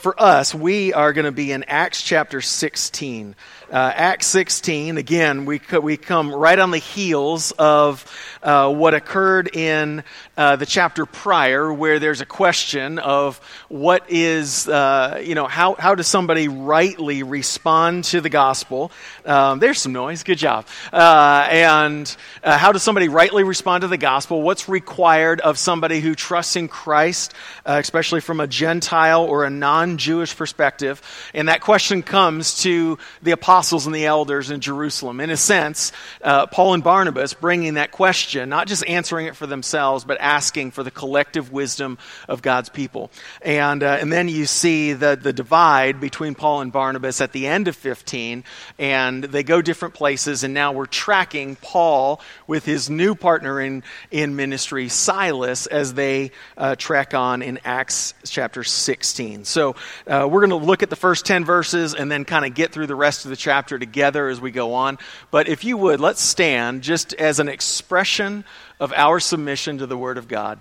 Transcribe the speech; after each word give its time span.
For 0.00 0.18
us, 0.18 0.54
we 0.54 0.94
are 0.94 1.12
going 1.12 1.26
to 1.26 1.30
be 1.30 1.52
in 1.52 1.64
Acts 1.64 2.00
chapter 2.00 2.40
16. 2.40 3.36
Uh, 3.70 3.92
Acts 3.94 4.26
16, 4.28 4.96
again, 4.96 5.44
we, 5.44 5.60
we 5.82 5.98
come 5.98 6.34
right 6.34 6.58
on 6.58 6.70
the 6.70 6.78
heels 6.78 7.52
of 7.52 8.10
uh, 8.42 8.72
what 8.72 8.94
occurred 8.94 9.54
in 9.54 10.02
uh, 10.38 10.56
the 10.56 10.64
chapter 10.64 11.04
prior, 11.04 11.70
where 11.70 11.98
there's 11.98 12.22
a 12.22 12.26
question 12.26 12.98
of 12.98 13.38
what 13.68 14.10
is, 14.10 14.66
uh, 14.68 15.22
you 15.22 15.34
know, 15.34 15.46
how, 15.46 15.74
how 15.74 15.94
does 15.94 16.06
somebody 16.06 16.48
rightly 16.48 17.22
respond 17.22 18.04
to 18.04 18.22
the 18.22 18.30
gospel? 18.30 18.90
Um, 19.26 19.58
there's 19.58 19.78
some 19.78 19.92
noise, 19.92 20.22
good 20.22 20.38
job. 20.38 20.66
Uh, 20.90 21.46
and 21.50 22.16
uh, 22.42 22.56
how 22.56 22.72
does 22.72 22.82
somebody 22.82 23.08
rightly 23.08 23.44
respond 23.44 23.82
to 23.82 23.88
the 23.88 23.98
gospel? 23.98 24.40
What's 24.40 24.66
required 24.66 25.42
of 25.42 25.58
somebody 25.58 26.00
who 26.00 26.14
trusts 26.14 26.56
in 26.56 26.68
Christ, 26.68 27.34
especially 27.66 28.22
from 28.22 28.40
a 28.40 28.46
Gentile 28.46 29.24
or 29.24 29.44
a 29.44 29.50
non 29.50 29.89
Jewish 29.98 30.36
perspective? 30.36 31.02
And 31.34 31.48
that 31.48 31.60
question 31.60 32.02
comes 32.02 32.62
to 32.62 32.98
the 33.22 33.30
apostles 33.30 33.86
and 33.86 33.94
the 33.94 34.06
elders 34.06 34.50
in 34.50 34.60
Jerusalem. 34.60 35.20
In 35.20 35.30
a 35.30 35.36
sense, 35.36 35.92
Paul 36.22 36.74
and 36.74 36.84
Barnabas 36.84 37.34
bringing 37.34 37.74
that 37.74 37.90
question, 37.90 38.48
not 38.48 38.66
just 38.66 38.86
answering 38.86 39.26
it 39.26 39.36
for 39.36 39.46
themselves, 39.46 40.04
but 40.04 40.20
asking 40.20 40.70
for 40.70 40.82
the 40.82 40.90
collective 40.90 41.52
wisdom 41.52 41.98
of 42.28 42.42
God's 42.42 42.68
people. 42.68 43.10
And, 43.42 43.82
uh, 43.82 43.98
and 44.00 44.12
then 44.12 44.28
you 44.28 44.46
see 44.46 44.92
the, 44.92 45.18
the 45.20 45.32
divide 45.32 46.00
between 46.00 46.34
Paul 46.34 46.60
and 46.60 46.72
Barnabas 46.72 47.20
at 47.20 47.32
the 47.32 47.46
end 47.46 47.68
of 47.68 47.76
15, 47.76 48.44
and 48.78 49.24
they 49.24 49.42
go 49.42 49.62
different 49.62 49.94
places, 49.94 50.44
and 50.44 50.54
now 50.54 50.72
we're 50.72 50.86
tracking 50.86 51.56
Paul 51.56 52.20
with 52.46 52.64
his 52.64 52.90
new 52.90 53.14
partner 53.14 53.60
in, 53.60 53.82
in 54.10 54.36
ministry, 54.36 54.88
Silas, 54.88 55.66
as 55.66 55.94
they 55.94 56.30
uh, 56.56 56.76
trek 56.76 57.14
on 57.14 57.42
in 57.42 57.58
Acts 57.64 58.14
chapter 58.24 58.64
16. 58.64 59.44
So 59.44 59.76
uh, 60.06 60.28
we're 60.30 60.46
going 60.46 60.60
to 60.60 60.66
look 60.66 60.82
at 60.82 60.90
the 60.90 60.96
first 60.96 61.26
10 61.26 61.44
verses 61.44 61.94
and 61.94 62.10
then 62.10 62.24
kind 62.24 62.44
of 62.44 62.54
get 62.54 62.72
through 62.72 62.86
the 62.86 62.94
rest 62.94 63.24
of 63.24 63.30
the 63.30 63.36
chapter 63.36 63.78
together 63.78 64.28
as 64.28 64.40
we 64.40 64.50
go 64.50 64.74
on. 64.74 64.98
But 65.30 65.48
if 65.48 65.64
you 65.64 65.76
would, 65.76 66.00
let's 66.00 66.22
stand 66.22 66.82
just 66.82 67.12
as 67.14 67.40
an 67.40 67.48
expression 67.48 68.44
of 68.78 68.92
our 68.94 69.20
submission 69.20 69.78
to 69.78 69.86
the 69.86 69.96
Word 69.96 70.18
of 70.18 70.28
God. 70.28 70.60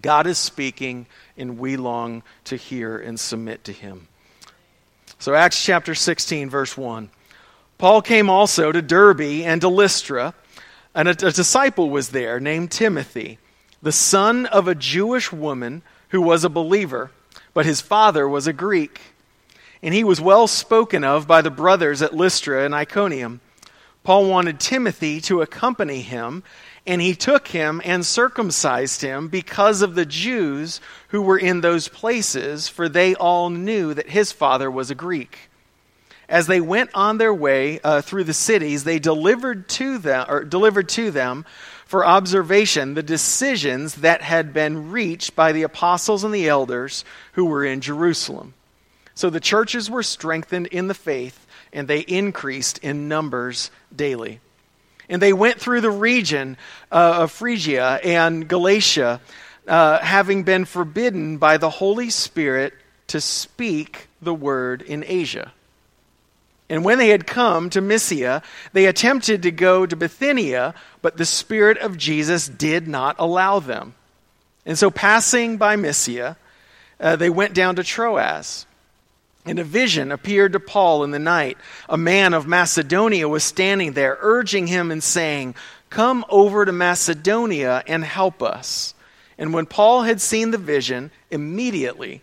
God 0.00 0.26
is 0.26 0.38
speaking, 0.38 1.06
and 1.36 1.58
we 1.58 1.76
long 1.76 2.22
to 2.44 2.56
hear 2.56 2.98
and 2.98 3.18
submit 3.18 3.64
to 3.64 3.72
Him. 3.72 4.08
So, 5.18 5.34
Acts 5.34 5.64
chapter 5.64 5.94
16, 5.94 6.48
verse 6.48 6.76
1. 6.76 7.10
Paul 7.78 8.02
came 8.02 8.30
also 8.30 8.70
to 8.70 8.82
Derbe 8.82 9.20
and 9.20 9.60
to 9.60 9.68
Lystra, 9.68 10.34
and 10.94 11.08
a, 11.08 11.10
a 11.10 11.32
disciple 11.32 11.90
was 11.90 12.10
there 12.10 12.40
named 12.40 12.70
Timothy, 12.70 13.38
the 13.82 13.92
son 13.92 14.46
of 14.46 14.68
a 14.68 14.74
Jewish 14.74 15.32
woman 15.32 15.82
who 16.08 16.20
was 16.20 16.44
a 16.44 16.48
believer, 16.48 17.10
but 17.58 17.66
his 17.66 17.80
father 17.80 18.28
was 18.28 18.46
a 18.46 18.52
Greek. 18.52 19.00
And 19.82 19.92
he 19.92 20.04
was 20.04 20.20
well 20.20 20.46
spoken 20.46 21.02
of 21.02 21.26
by 21.26 21.42
the 21.42 21.50
brothers 21.50 22.02
at 22.02 22.14
Lystra 22.14 22.64
and 22.64 22.72
Iconium. 22.72 23.40
Paul 24.04 24.30
wanted 24.30 24.60
Timothy 24.60 25.20
to 25.22 25.42
accompany 25.42 26.02
him 26.02 26.44
and 26.86 27.02
he 27.02 27.16
took 27.16 27.48
him 27.48 27.82
and 27.84 28.06
circumcised 28.06 29.00
him 29.00 29.26
because 29.26 29.82
of 29.82 29.96
the 29.96 30.06
Jews 30.06 30.80
who 31.08 31.20
were 31.20 31.36
in 31.36 31.60
those 31.60 31.88
places, 31.88 32.68
for 32.68 32.88
they 32.88 33.16
all 33.16 33.50
knew 33.50 33.92
that 33.92 34.10
his 34.10 34.30
father 34.30 34.70
was 34.70 34.92
a 34.92 34.94
Greek. 34.94 35.50
As 36.28 36.46
they 36.46 36.60
went 36.60 36.90
on 36.94 37.18
their 37.18 37.34
way 37.34 37.80
uh, 37.82 38.02
through 38.02 38.24
the 38.24 38.34
cities, 38.34 38.84
they 38.84 39.00
delivered 39.00 39.68
to 39.70 39.98
them, 39.98 40.26
or 40.28 40.44
delivered 40.44 40.90
to 40.90 41.10
them 41.10 41.44
for 41.88 42.04
observation 42.04 42.92
the 42.92 43.02
decisions 43.02 43.94
that 43.96 44.20
had 44.20 44.52
been 44.52 44.90
reached 44.90 45.34
by 45.34 45.52
the 45.52 45.62
apostles 45.62 46.22
and 46.22 46.34
the 46.34 46.46
elders 46.46 47.02
who 47.32 47.46
were 47.46 47.64
in 47.64 47.80
Jerusalem. 47.80 48.52
So 49.14 49.30
the 49.30 49.40
churches 49.40 49.90
were 49.90 50.02
strengthened 50.02 50.66
in 50.66 50.88
the 50.88 50.94
faith, 50.94 51.46
and 51.72 51.88
they 51.88 52.00
increased 52.00 52.76
in 52.78 53.08
numbers 53.08 53.70
daily. 53.96 54.40
And 55.08 55.22
they 55.22 55.32
went 55.32 55.60
through 55.60 55.80
the 55.80 55.90
region 55.90 56.58
uh, 56.92 57.22
of 57.22 57.32
Phrygia 57.32 58.00
and 58.04 58.46
Galatia, 58.46 59.22
uh, 59.66 59.98
having 60.00 60.42
been 60.42 60.66
forbidden 60.66 61.38
by 61.38 61.56
the 61.56 61.70
Holy 61.70 62.10
Spirit 62.10 62.74
to 63.06 63.18
speak 63.18 64.08
the 64.20 64.34
word 64.34 64.82
in 64.82 65.04
Asia. 65.06 65.52
And 66.70 66.84
when 66.84 66.98
they 66.98 67.08
had 67.08 67.26
come 67.26 67.70
to 67.70 67.80
Mysia, 67.80 68.42
they 68.72 68.86
attempted 68.86 69.42
to 69.42 69.50
go 69.50 69.86
to 69.86 69.96
Bithynia, 69.96 70.74
but 71.00 71.16
the 71.16 71.24
Spirit 71.24 71.78
of 71.78 71.96
Jesus 71.96 72.46
did 72.46 72.86
not 72.86 73.16
allow 73.18 73.58
them. 73.58 73.94
And 74.66 74.78
so, 74.78 74.90
passing 74.90 75.56
by 75.56 75.76
Mysia, 75.76 76.36
uh, 77.00 77.16
they 77.16 77.30
went 77.30 77.54
down 77.54 77.76
to 77.76 77.84
Troas. 77.84 78.66
And 79.46 79.58
a 79.58 79.64
vision 79.64 80.12
appeared 80.12 80.52
to 80.52 80.60
Paul 80.60 81.04
in 81.04 81.10
the 81.10 81.18
night. 81.18 81.56
A 81.88 81.96
man 81.96 82.34
of 82.34 82.46
Macedonia 82.46 83.26
was 83.28 83.44
standing 83.44 83.92
there, 83.92 84.18
urging 84.20 84.66
him 84.66 84.90
and 84.90 85.02
saying, 85.02 85.54
Come 85.88 86.26
over 86.28 86.66
to 86.66 86.72
Macedonia 86.72 87.82
and 87.86 88.04
help 88.04 88.42
us. 88.42 88.92
And 89.38 89.54
when 89.54 89.64
Paul 89.64 90.02
had 90.02 90.20
seen 90.20 90.50
the 90.50 90.58
vision, 90.58 91.10
immediately 91.30 92.20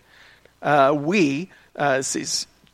uh, 0.61 0.93
we, 0.95 1.49
uh, 1.75 2.03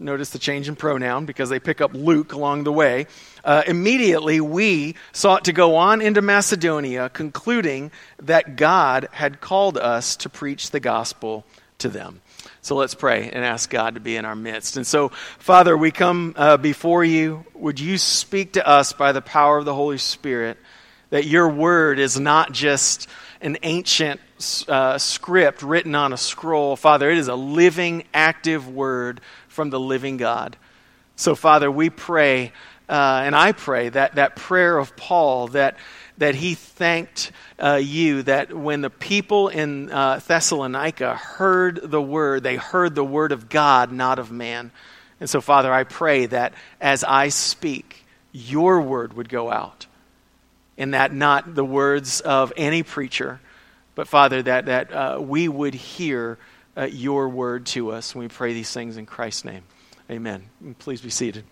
notice 0.02 0.32
the 0.32 0.40
change 0.40 0.68
in 0.68 0.76
pronoun 0.76 1.26
because 1.26 1.50
they 1.50 1.60
pick 1.60 1.80
up 1.80 1.94
Luke 1.94 2.34
along 2.34 2.64
the 2.64 2.72
way. 2.74 3.08
Uh, 3.44 3.64
immediately 3.66 4.42
we 4.42 4.96
sought 5.14 5.46
to 5.46 5.54
go 5.54 5.76
on 5.76 6.02
into 6.02 6.22
Macedonia, 6.22 7.10
concluding 7.10 7.92
that 8.24 8.56
God 8.56 9.08
had 9.12 9.42
called 9.42 9.78
us 9.78 10.16
to 10.18 10.30
preach 10.30 10.72
the 10.72 10.80
gospel 10.80 11.46
to 11.80 11.90
them. 11.90 12.22
So 12.62 12.76
let's 12.76 12.96
pray 12.96 13.30
and 13.30 13.44
ask 13.44 13.70
God 13.70 13.96
to 13.96 14.00
be 14.00 14.16
in 14.16 14.26
our 14.26 14.36
midst. 14.36 14.78
And 14.78 14.86
so, 14.86 15.10
Father, 15.40 15.76
we 15.76 15.92
come 15.92 16.34
uh, 16.38 16.58
before 16.58 17.04
you. 17.04 17.46
Would 17.56 17.80
you 17.80 17.98
speak 17.98 18.54
to 18.54 18.68
us 18.68 18.94
by 18.94 19.12
the 19.12 19.22
power 19.22 19.58
of 19.58 19.66
the 19.66 19.74
Holy 19.74 19.98
Spirit 19.98 20.58
that 21.10 21.26
your 21.26 21.50
word 21.50 22.00
is 22.00 22.20
not 22.20 22.52
just 22.52 23.08
an 23.42 23.58
ancient 23.64 24.22
uh, 24.68 24.98
script 24.98 25.64
written 25.64 25.96
on 25.96 26.14
a 26.14 26.18
scroll? 26.18 26.76
Father, 26.76 27.10
it 27.10 27.18
is 27.18 27.28
a 27.28 27.36
living, 27.36 28.04
active 28.14 28.68
word 28.68 29.22
from 29.52 29.70
the 29.70 29.80
living 29.80 30.18
God. 30.18 30.56
So, 31.16 31.36
Father, 31.36 31.70
we 31.70 31.90
pray, 31.90 32.54
uh, 32.90 33.22
and 33.26 33.36
I 33.36 33.52
pray 33.52 33.90
that 33.90 34.16
that 34.16 34.36
prayer 34.36 34.78
of 34.78 34.96
Paul 34.96 35.50
that 35.50 35.78
that 36.18 36.36
he 36.36 36.56
thanked 36.56 37.32
uh, 37.60 37.76
you 37.76 38.24
that 38.24 38.54
when 38.54 38.82
the 38.82 38.90
people 38.90 39.50
in 39.50 39.92
uh, 39.92 40.20
Thessalonica 40.26 41.16
heard 41.16 41.80
the 41.84 42.02
word, 42.02 42.44
they 42.44 42.56
heard 42.56 42.96
the 42.96 43.04
word 43.04 43.32
of 43.32 43.50
God, 43.50 43.92
not 43.92 44.20
of 44.20 44.32
man. 44.32 44.72
And 45.20 45.30
so, 45.30 45.42
Father, 45.42 45.72
I 45.72 45.84
pray 45.84 46.28
that 46.28 46.54
as 46.80 47.04
I 47.04 47.30
speak, 47.30 48.06
your 48.32 48.82
word 48.82 49.14
would 49.14 49.30
go 49.30 49.52
out, 49.52 49.86
and 50.78 50.94
that 50.94 51.14
not 51.14 51.54
the 51.56 51.66
words 51.66 52.22
of 52.22 52.54
any 52.56 52.84
preacher, 52.84 53.40
but, 53.94 54.08
Father, 54.08 54.42
that, 54.44 54.66
that 54.66 54.94
uh, 54.94 55.20
we 55.22 55.48
would 55.48 55.74
hear 55.74 56.38
uh, 56.78 56.86
your 56.86 57.30
word 57.30 57.66
to 57.68 57.92
us. 57.92 58.14
And 58.14 58.22
we 58.22 58.28
pray 58.28 58.54
these 58.54 58.72
things 58.72 58.98
in 58.98 59.06
Christ's 59.06 59.46
name. 59.46 59.64
Amen. 60.10 60.50
And 60.62 60.78
Please 60.78 61.02
be 61.02 61.10
seated. 61.10 61.46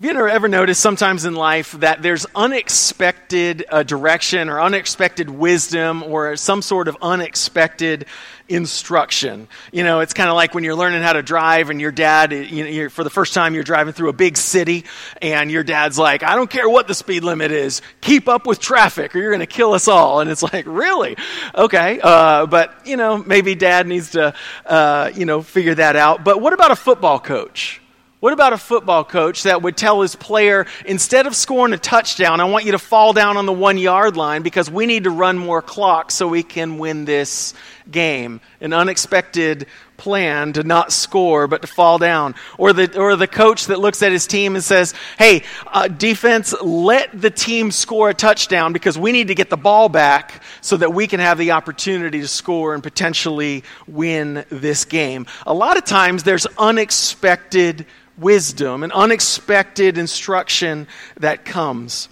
Have 0.00 0.04
you 0.04 0.10
ever 0.16 0.28
ever 0.28 0.46
noticed 0.46 0.80
sometimes 0.80 1.24
in 1.24 1.34
life 1.34 1.72
that 1.72 2.02
there's 2.02 2.24
unexpected 2.32 3.64
uh, 3.68 3.82
direction 3.82 4.48
or 4.48 4.60
unexpected 4.60 5.28
wisdom 5.28 6.04
or 6.04 6.36
some 6.36 6.62
sort 6.62 6.86
of 6.86 6.96
unexpected 7.02 8.06
instruction? 8.48 9.48
You 9.72 9.82
know, 9.82 9.98
it's 9.98 10.14
kind 10.14 10.30
of 10.30 10.36
like 10.36 10.54
when 10.54 10.62
you're 10.62 10.76
learning 10.76 11.02
how 11.02 11.14
to 11.14 11.22
drive 11.24 11.68
and 11.70 11.80
your 11.80 11.90
dad, 11.90 12.30
you 12.30 12.84
know, 12.84 12.88
for 12.90 13.02
the 13.02 13.10
first 13.10 13.34
time, 13.34 13.54
you're 13.54 13.64
driving 13.64 13.92
through 13.92 14.10
a 14.10 14.12
big 14.12 14.36
city 14.36 14.84
and 15.20 15.50
your 15.50 15.64
dad's 15.64 15.98
like, 15.98 16.22
I 16.22 16.36
don't 16.36 16.48
care 16.48 16.68
what 16.68 16.86
the 16.86 16.94
speed 16.94 17.24
limit 17.24 17.50
is, 17.50 17.82
keep 18.00 18.28
up 18.28 18.46
with 18.46 18.60
traffic 18.60 19.16
or 19.16 19.18
you're 19.18 19.32
going 19.32 19.40
to 19.40 19.46
kill 19.46 19.72
us 19.72 19.88
all. 19.88 20.20
And 20.20 20.30
it's 20.30 20.44
like, 20.44 20.66
really? 20.68 21.16
Okay. 21.56 21.98
Uh, 22.00 22.46
but, 22.46 22.86
you 22.86 22.96
know, 22.96 23.18
maybe 23.18 23.56
dad 23.56 23.88
needs 23.88 24.12
to, 24.12 24.32
uh, 24.64 25.10
you 25.12 25.24
know, 25.24 25.42
figure 25.42 25.74
that 25.74 25.96
out. 25.96 26.22
But 26.22 26.40
what 26.40 26.52
about 26.52 26.70
a 26.70 26.76
football 26.76 27.18
coach? 27.18 27.80
What 28.20 28.32
about 28.32 28.52
a 28.52 28.58
football 28.58 29.04
coach 29.04 29.44
that 29.44 29.62
would 29.62 29.76
tell 29.76 30.00
his 30.00 30.16
player, 30.16 30.66
instead 30.84 31.28
of 31.28 31.36
scoring 31.36 31.72
a 31.72 31.78
touchdown, 31.78 32.40
I 32.40 32.44
want 32.46 32.64
you 32.64 32.72
to 32.72 32.78
fall 32.78 33.12
down 33.12 33.36
on 33.36 33.46
the 33.46 33.52
one 33.52 33.78
yard 33.78 34.16
line 34.16 34.42
because 34.42 34.68
we 34.68 34.86
need 34.86 35.04
to 35.04 35.10
run 35.10 35.38
more 35.38 35.62
clock 35.62 36.10
so 36.10 36.26
we 36.26 36.42
can 36.42 36.78
win 36.78 37.04
this 37.04 37.54
game? 37.88 38.40
An 38.60 38.72
unexpected 38.72 39.68
plan 39.98 40.52
to 40.54 40.64
not 40.64 40.90
score 40.90 41.46
but 41.46 41.62
to 41.62 41.68
fall 41.68 41.98
down. 41.98 42.34
Or 42.56 42.72
the, 42.72 42.98
or 42.98 43.14
the 43.14 43.28
coach 43.28 43.66
that 43.66 43.78
looks 43.78 44.02
at 44.02 44.10
his 44.10 44.26
team 44.26 44.56
and 44.56 44.64
says, 44.64 44.94
hey, 45.16 45.44
uh, 45.68 45.86
defense, 45.86 46.52
let 46.60 47.20
the 47.20 47.30
team 47.30 47.70
score 47.70 48.10
a 48.10 48.14
touchdown 48.14 48.72
because 48.72 48.98
we 48.98 49.12
need 49.12 49.28
to 49.28 49.34
get 49.36 49.48
the 49.48 49.56
ball 49.56 49.88
back 49.88 50.42
so 50.60 50.76
that 50.76 50.92
we 50.92 51.06
can 51.06 51.20
have 51.20 51.38
the 51.38 51.52
opportunity 51.52 52.20
to 52.20 52.28
score 52.28 52.74
and 52.74 52.82
potentially 52.82 53.62
win 53.86 54.44
this 54.50 54.84
game. 54.84 55.24
A 55.46 55.54
lot 55.54 55.76
of 55.76 55.84
times 55.84 56.24
there's 56.24 56.46
unexpected 56.58 57.86
wisdom 58.18 58.82
and 58.82 58.92
unexpected 58.92 59.98
instruction 59.98 60.86
that 61.18 61.44
comes. 61.44 62.08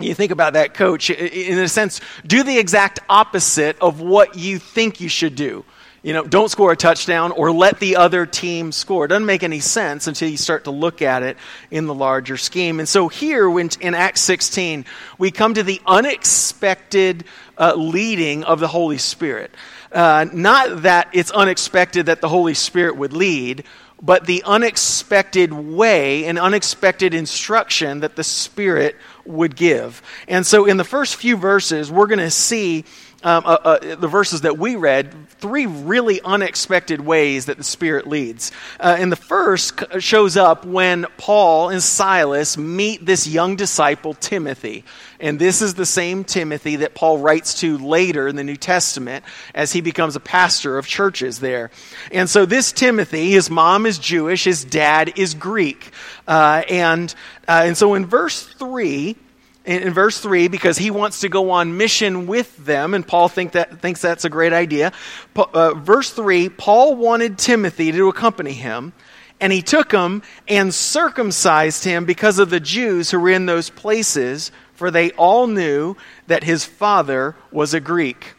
You 0.00 0.14
think 0.14 0.32
about 0.32 0.54
that 0.54 0.74
coach, 0.74 1.10
in 1.10 1.58
a 1.58 1.68
sense, 1.68 2.00
do 2.26 2.42
the 2.42 2.58
exact 2.58 3.00
opposite 3.08 3.78
of 3.80 4.00
what 4.00 4.36
you 4.36 4.58
think 4.58 5.00
you 5.00 5.08
should 5.08 5.36
do. 5.36 5.64
You 6.02 6.12
know, 6.12 6.24
don't 6.24 6.48
score 6.48 6.72
a 6.72 6.76
touchdown 6.76 7.30
or 7.30 7.52
let 7.52 7.78
the 7.78 7.94
other 7.94 8.26
team 8.26 8.72
score. 8.72 9.04
It 9.04 9.08
doesn't 9.08 9.26
make 9.26 9.44
any 9.44 9.60
sense 9.60 10.08
until 10.08 10.28
you 10.28 10.36
start 10.36 10.64
to 10.64 10.72
look 10.72 11.00
at 11.00 11.22
it 11.22 11.36
in 11.70 11.86
the 11.86 11.94
larger 11.94 12.36
scheme. 12.36 12.80
And 12.80 12.88
so 12.88 13.06
here 13.06 13.48
when, 13.48 13.70
in 13.80 13.94
Acts 13.94 14.20
16, 14.22 14.84
we 15.18 15.30
come 15.30 15.54
to 15.54 15.62
the 15.62 15.80
unexpected 15.86 17.24
uh, 17.56 17.74
leading 17.76 18.42
of 18.42 18.58
the 18.58 18.66
Holy 18.66 18.98
Spirit. 18.98 19.52
Uh, 19.92 20.26
not 20.32 20.82
that 20.82 21.08
it's 21.12 21.30
unexpected 21.30 22.06
that 22.06 22.20
the 22.20 22.28
Holy 22.28 22.54
Spirit 22.54 22.96
would 22.96 23.12
lead, 23.12 23.62
but 24.02 24.26
the 24.26 24.42
unexpected 24.44 25.52
way 25.52 26.24
and 26.24 26.38
unexpected 26.38 27.14
instruction 27.14 28.00
that 28.00 28.16
the 28.16 28.24
Spirit 28.24 28.96
would 29.24 29.54
give. 29.54 30.02
And 30.26 30.44
so 30.44 30.66
in 30.66 30.76
the 30.76 30.84
first 30.84 31.14
few 31.16 31.36
verses, 31.36 31.90
we're 31.90 32.08
going 32.08 32.18
to 32.18 32.30
see 32.30 32.84
um, 33.24 33.44
uh, 33.46 33.58
uh, 33.64 33.94
the 33.96 34.08
verses 34.08 34.42
that 34.42 34.58
we 34.58 34.76
read, 34.76 35.28
three 35.28 35.66
really 35.66 36.20
unexpected 36.22 37.00
ways 37.00 37.46
that 37.46 37.56
the 37.56 37.64
Spirit 37.64 38.06
leads. 38.06 38.52
Uh, 38.80 38.96
and 38.98 39.12
the 39.12 39.16
first 39.16 39.82
shows 39.98 40.36
up 40.36 40.64
when 40.64 41.06
Paul 41.16 41.70
and 41.70 41.82
Silas 41.82 42.56
meet 42.56 43.04
this 43.04 43.26
young 43.26 43.56
disciple, 43.56 44.14
Timothy. 44.14 44.84
And 45.20 45.38
this 45.38 45.62
is 45.62 45.74
the 45.74 45.86
same 45.86 46.24
Timothy 46.24 46.76
that 46.76 46.94
Paul 46.94 47.18
writes 47.18 47.60
to 47.60 47.78
later 47.78 48.26
in 48.26 48.34
the 48.34 48.44
New 48.44 48.56
Testament 48.56 49.24
as 49.54 49.72
he 49.72 49.80
becomes 49.80 50.16
a 50.16 50.20
pastor 50.20 50.78
of 50.78 50.86
churches 50.86 51.38
there. 51.38 51.70
And 52.10 52.28
so, 52.28 52.44
this 52.44 52.72
Timothy, 52.72 53.30
his 53.30 53.48
mom 53.48 53.86
is 53.86 53.98
Jewish, 53.98 54.44
his 54.44 54.64
dad 54.64 55.12
is 55.16 55.34
Greek. 55.34 55.92
Uh, 56.26 56.62
and, 56.68 57.14
uh, 57.46 57.62
and 57.66 57.76
so, 57.76 57.94
in 57.94 58.06
verse 58.06 58.42
3, 58.42 59.16
in, 59.64 59.82
in, 59.82 59.92
verse 59.92 60.18
3 60.18 60.48
because 60.48 60.78
he 60.78 60.90
wants 60.90 61.20
to 61.20 61.28
go 61.28 61.50
on 61.50 61.76
mission 61.76 62.26
with 62.26 62.56
them, 62.64 62.94
and 62.94 63.06
Paul 63.06 63.28
think 63.28 63.52
that, 63.52 63.80
thinks 63.80 64.00
that's 64.00 64.24
a 64.24 64.30
great 64.30 64.52
idea. 64.52 64.92
Uh, 65.36 65.74
verse 65.74 66.10
3 66.10 66.48
Paul 66.48 66.96
wanted 66.96 67.38
Timothy 67.38 67.92
to 67.92 68.08
accompany 68.08 68.52
him, 68.52 68.92
and 69.40 69.52
he 69.52 69.62
took 69.62 69.92
him 69.92 70.22
and 70.48 70.72
circumcised 70.72 71.84
him 71.84 72.04
because 72.04 72.38
of 72.38 72.50
the 72.50 72.60
Jews 72.60 73.10
who 73.10 73.20
were 73.20 73.30
in 73.30 73.46
those 73.46 73.70
places, 73.70 74.52
for 74.74 74.90
they 74.90 75.10
all 75.12 75.46
knew 75.46 75.96
that 76.26 76.44
his 76.44 76.64
father 76.64 77.36
was 77.50 77.74
a 77.74 77.80
Greek. 77.80 78.34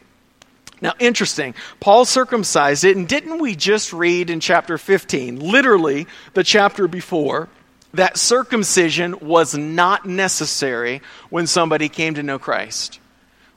Now, 0.80 0.92
interesting. 0.98 1.54
Paul 1.80 2.04
circumcised 2.04 2.84
it, 2.84 2.96
and 2.96 3.08
didn't 3.08 3.38
we 3.38 3.54
just 3.56 3.92
read 3.92 4.28
in 4.28 4.40
chapter 4.40 4.76
15, 4.76 5.40
literally 5.40 6.06
the 6.34 6.44
chapter 6.44 6.86
before? 6.86 7.48
That 7.94 8.18
circumcision 8.18 9.18
was 9.20 9.56
not 9.56 10.06
necessary 10.06 11.02
when 11.30 11.46
somebody 11.46 11.88
came 11.88 12.14
to 12.14 12.22
know 12.22 12.38
Christ. 12.38 13.00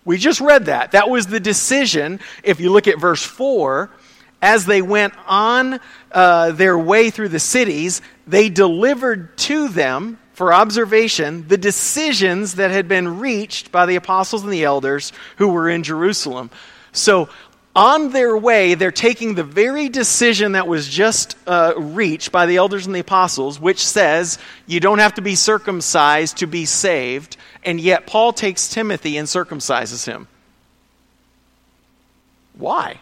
We 0.06 0.18
just 0.18 0.40
read 0.40 0.66
that. 0.66 0.92
That 0.92 1.10
was 1.10 1.28
the 1.28 1.40
decision. 1.40 2.20
If 2.44 2.60
you 2.60 2.72
look 2.72 2.88
at 2.88 3.00
verse 3.00 3.24
4, 3.24 3.90
as 4.42 4.66
they 4.66 4.82
went 4.82 5.14
on 5.28 5.80
uh, 6.12 6.52
their 6.52 6.78
way 6.78 7.10
through 7.10 7.30
the 7.30 7.40
cities, 7.40 8.02
they 8.26 8.50
delivered 8.50 9.38
to 9.40 9.68
them 9.68 10.20
for 10.34 10.54
observation 10.54 11.48
the 11.48 11.58
decisions 11.58 12.56
that 12.56 12.70
had 12.70 12.88
been 12.88 13.20
reached 13.20 13.72
by 13.72 13.86
the 13.86 13.96
apostles 13.96 14.44
and 14.44 14.54
the 14.54 14.64
elders 14.64 15.12
who 15.38 15.48
were 15.48 15.68
in 15.68 15.84
Jerusalem. 15.84 16.52
So 16.92 17.30
on 17.78 18.10
their 18.10 18.36
way, 18.36 18.74
they're 18.74 18.92
taking 18.92 19.36
the 19.36 19.44
very 19.44 19.88
decision 19.88 20.54
that 20.54 20.68
was 20.68 20.90
just 20.90 21.38
uh, 21.46 21.76
reached 21.78 22.32
by 22.32 22.48
the 22.48 22.58
elders 22.58 22.88
and 22.88 22.96
the 22.96 23.00
apostles, 23.00 23.60
which 23.60 23.86
says 23.86 24.40
you 24.66 24.80
don't 24.80 24.98
have 24.98 25.14
to 25.14 25.22
be 25.22 25.36
circumcised 25.36 26.38
to 26.38 26.48
be 26.48 26.66
saved, 26.66 27.38
and 27.64 27.80
yet 27.80 28.08
Paul 28.08 28.34
takes 28.34 28.68
Timothy 28.68 29.16
and 29.16 29.28
circumcises 29.28 30.08
him. 30.08 30.28
Why? 32.58 33.00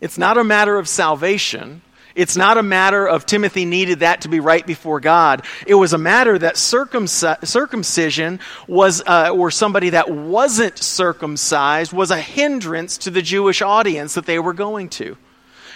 It's 0.00 0.18
not 0.18 0.36
a 0.36 0.42
matter 0.42 0.76
of 0.76 0.88
salvation. 0.88 1.82
It's 2.14 2.36
not 2.36 2.58
a 2.58 2.62
matter 2.62 3.06
of 3.06 3.26
Timothy 3.26 3.64
needed 3.64 4.00
that 4.00 4.20
to 4.20 4.28
be 4.28 4.38
right 4.38 4.64
before 4.64 5.00
God. 5.00 5.44
It 5.66 5.74
was 5.74 5.92
a 5.92 5.98
matter 5.98 6.38
that 6.38 6.56
circumcision 6.56 8.40
was, 8.68 9.02
uh, 9.04 9.30
or 9.34 9.50
somebody 9.50 9.90
that 9.90 10.10
wasn't 10.10 10.78
circumcised, 10.78 11.92
was 11.92 12.12
a 12.12 12.20
hindrance 12.20 12.98
to 12.98 13.10
the 13.10 13.22
Jewish 13.22 13.62
audience 13.62 14.14
that 14.14 14.26
they 14.26 14.38
were 14.38 14.52
going 14.52 14.90
to. 14.90 15.16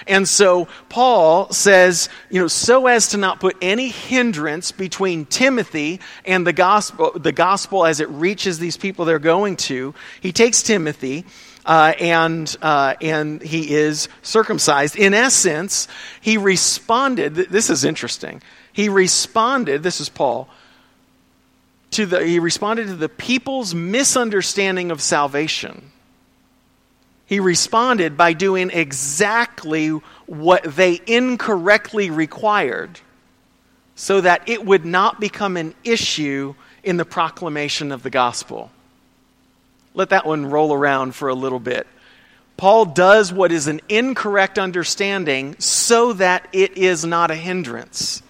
And 0.07 0.29
so 0.29 0.69
Paul 0.89 1.51
says, 1.51 2.09
you 2.31 2.41
know, 2.41 2.49
so 2.49 2.87
as 2.87 3.09
to 3.09 3.17
not 3.17 3.41
put 3.41 3.57
any 3.61 3.89
hindrance 3.89 4.71
between 4.71 5.27
Timothy 5.27 6.01
and 6.25 6.47
the 6.47 6.53
gospel, 6.53 7.13
the 7.17 7.33
gospel 7.33 7.85
as 7.85 7.99
it 7.99 8.09
reaches 8.09 8.61
these 8.61 8.77
people 8.77 9.05
they're 9.05 9.19
going 9.19 9.57
to, 9.57 9.95
he 10.21 10.33
takes 10.33 10.63
Timothy 10.63 11.25
uh, 11.69 11.93
and, 12.01 12.57
uh, 12.63 12.95
and 13.03 13.43
he 13.43 13.75
is 13.75 14.09
circumcised. 14.23 14.97
In 14.97 15.13
essence, 15.13 15.87
he 16.23 16.39
responded, 16.39 17.35
this 17.35 17.69
is 17.69 17.85
interesting. 17.85 18.43
He 18.73 18.89
responded, 18.89 19.83
this 19.83 20.01
is 20.01 20.09
Paul, 20.09 20.49
to 21.91 22.07
the, 22.07 22.25
he 22.25 22.39
responded 22.39 22.87
to 22.87 22.97
the 22.97 23.11
people's 23.11 23.75
misunderstanding 23.75 24.91
of 24.91 25.03
salvation. 25.03 25.93
He 27.27 27.39
responded 27.39 28.17
by 28.17 28.33
doing 28.33 28.71
exactly 28.71 29.89
what 30.25 30.63
they 30.65 31.03
incorrectly 31.07 32.09
required 32.09 32.99
so 33.95 34.23
that 34.23 34.49
it 34.49 34.65
would 34.65 34.87
not 34.87 35.21
become 35.21 35.59
an 35.59 35.75
issue 35.85 36.55
in 36.83 36.97
the 36.97 37.05
proclamation 37.05 37.93
of 37.93 38.03
the 38.03 38.11
gospel. 38.11 38.71
Let 39.99 40.11
that 40.11 40.25
one 40.25 40.47
roll 40.47 40.73
around 40.73 41.17
for 41.17 41.29
a 41.29 41.35
little 41.35 41.59
bit. 41.59 41.85
Paul 42.57 42.85
does 42.85 43.33
what 43.33 43.51
is 43.51 43.67
an 43.67 43.81
incorrect 43.89 44.57
understanding 44.57 45.57
so 45.59 46.13
that 46.13 46.47
it 46.53 46.79
is 46.79 47.05
not 47.05 47.33
a 47.33 47.35
hindrance. 47.35 48.23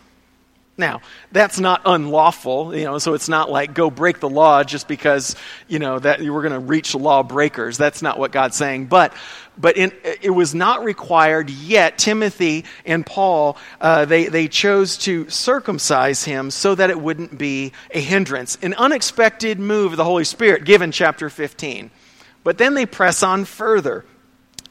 Now, 0.78 1.02
that's 1.30 1.60
not 1.60 1.82
unlawful, 1.84 2.74
you 2.74 2.84
know, 2.84 2.96
so 2.98 3.12
it's 3.12 3.28
not 3.28 3.50
like 3.50 3.74
go 3.74 3.90
break 3.90 4.18
the 4.18 4.30
law 4.30 4.64
just 4.64 4.88
because, 4.88 5.36
you 5.66 5.78
know, 5.78 5.98
that 5.98 6.20
we're 6.20 6.40
going 6.40 6.54
to 6.54 6.58
reach 6.58 6.94
law 6.94 7.22
breakers. 7.22 7.76
That's 7.76 8.00
not 8.00 8.18
what 8.18 8.32
God's 8.32 8.56
saying. 8.56 8.86
But, 8.86 9.12
but 9.58 9.76
in, 9.76 9.92
it 10.22 10.30
was 10.30 10.54
not 10.54 10.84
required 10.84 11.50
yet. 11.50 11.98
Timothy 11.98 12.64
and 12.86 13.04
Paul, 13.04 13.56
uh, 13.80 14.04
they, 14.04 14.26
they 14.26 14.48
chose 14.48 14.96
to 14.98 15.28
circumcise 15.28 16.24
him 16.24 16.50
so 16.50 16.74
that 16.74 16.90
it 16.90 17.00
wouldn't 17.00 17.36
be 17.36 17.72
a 17.90 18.00
hindrance. 18.00 18.56
An 18.62 18.74
unexpected 18.74 19.58
move 19.58 19.92
of 19.92 19.96
the 19.96 20.04
Holy 20.04 20.24
Spirit 20.24 20.64
given 20.64 20.92
chapter 20.92 21.28
15. 21.28 21.90
But 22.44 22.58
then 22.58 22.74
they 22.74 22.86
press 22.86 23.22
on 23.22 23.44
further. 23.44 24.04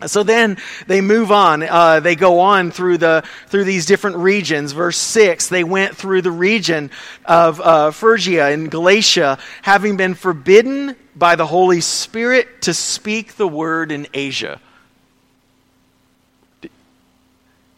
So 0.05 0.21
then 0.21 0.57
they 0.85 1.01
move 1.01 1.31
on. 1.31 1.63
Uh, 1.63 1.99
they 1.99 2.15
go 2.15 2.39
on 2.39 2.69
through 2.69 2.99
the 2.99 3.23
through 3.47 3.63
these 3.63 3.87
different 3.87 4.17
regions. 4.17 4.71
Verse 4.71 4.97
six, 4.97 5.49
they 5.49 5.63
went 5.63 5.97
through 5.97 6.21
the 6.21 6.31
region 6.31 6.91
of 7.25 7.59
uh, 7.59 7.89
Phrygia 7.89 8.49
and 8.49 8.69
Galatia, 8.69 9.39
having 9.63 9.97
been 9.97 10.13
forbidden 10.13 10.95
by 11.15 11.35
the 11.35 11.47
Holy 11.47 11.81
Spirit 11.81 12.61
to 12.63 12.75
speak 12.75 13.37
the 13.37 13.47
word 13.47 13.91
in 13.91 14.07
Asia. 14.13 14.61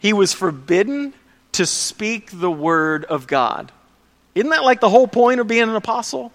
He 0.00 0.12
was 0.12 0.32
forbidden 0.32 1.14
to 1.52 1.66
speak 1.66 2.30
the 2.32 2.50
word 2.50 3.04
of 3.04 3.26
God. 3.26 3.70
Isn't 4.34 4.50
that 4.50 4.64
like 4.64 4.80
the 4.80 4.88
whole 4.88 5.06
point 5.06 5.40
of 5.40 5.46
being 5.46 5.62
an 5.62 5.76
apostle? 5.76 6.32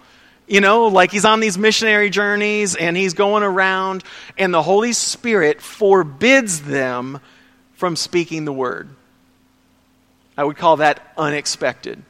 You 0.48 0.62
know, 0.62 0.88
like 0.88 1.12
he's 1.12 1.26
on 1.26 1.40
these 1.40 1.58
missionary 1.58 2.10
journeys 2.12 2.76
and 2.76 2.96
he's 2.96 3.14
going 3.14 3.42
around, 3.42 4.04
and 4.38 4.54
the 4.54 4.62
Holy 4.62 4.94
Spirit 4.94 5.62
forbids 5.62 6.62
them 6.62 7.20
from 7.74 7.96
speaking 7.96 8.46
the 8.46 8.54
word. 8.54 8.90
I 10.38 10.44
would 10.44 10.58
call 10.58 10.78
that 10.78 11.14
unexpected. 11.18 12.04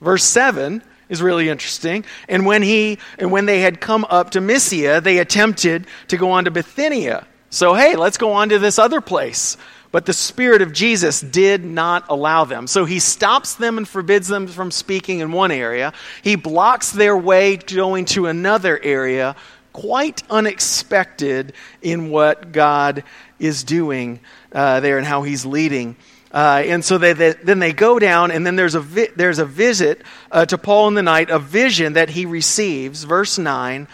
Verse 0.00 0.24
7 0.24 0.82
is 1.08 1.22
really 1.22 1.48
interesting. 1.48 2.04
And 2.28 2.44
when 2.44 2.62
he 2.62 2.98
and 3.18 3.30
when 3.30 3.46
they 3.46 3.60
had 3.60 3.80
come 3.80 4.04
up 4.08 4.30
to 4.30 4.40
Mysia, 4.40 5.00
they 5.00 5.18
attempted 5.18 5.86
to 6.08 6.16
go 6.16 6.32
on 6.32 6.46
to 6.46 6.50
Bithynia. 6.50 7.26
So 7.52 7.74
hey, 7.74 7.96
let's 7.96 8.16
go 8.16 8.32
on 8.32 8.48
to 8.48 8.58
this 8.58 8.78
other 8.78 9.02
place. 9.02 9.58
But 9.90 10.06
the 10.06 10.14
Spirit 10.14 10.62
of 10.62 10.72
Jesus 10.72 11.20
did 11.20 11.62
not 11.62 12.06
allow 12.08 12.46
them. 12.46 12.66
So 12.66 12.86
he 12.86 12.98
stops 12.98 13.56
them 13.56 13.76
and 13.76 13.86
forbids 13.86 14.26
them 14.26 14.46
from 14.46 14.70
speaking 14.70 15.18
in 15.18 15.32
one 15.32 15.50
area. 15.50 15.92
He 16.22 16.36
blocks 16.36 16.92
their 16.92 17.14
way 17.14 17.58
going 17.58 18.06
to 18.06 18.26
another 18.26 18.80
area, 18.82 19.36
quite 19.74 20.22
unexpected 20.30 21.52
in 21.82 22.08
what 22.08 22.52
God 22.52 23.04
is 23.38 23.64
doing 23.64 24.20
uh, 24.52 24.80
there 24.80 24.96
and 24.96 25.06
how 25.06 25.20
he's 25.20 25.44
leading. 25.44 25.96
Uh, 26.32 26.62
and 26.64 26.82
so 26.82 26.96
they, 26.96 27.12
they, 27.12 27.34
then 27.34 27.58
they 27.58 27.74
go 27.74 27.98
down, 27.98 28.30
and 28.30 28.46
then 28.46 28.56
there's 28.56 28.74
a, 28.74 28.80
vi- 28.80 29.12
there's 29.14 29.38
a 29.38 29.44
visit 29.44 30.00
uh, 30.30 30.46
to 30.46 30.56
Paul 30.56 30.88
in 30.88 30.94
the 30.94 31.02
night, 31.02 31.28
a 31.28 31.38
vision 31.38 31.92
that 31.92 32.08
he 32.08 32.24
receives. 32.24 33.04
Verse 33.04 33.36
9 33.36 33.86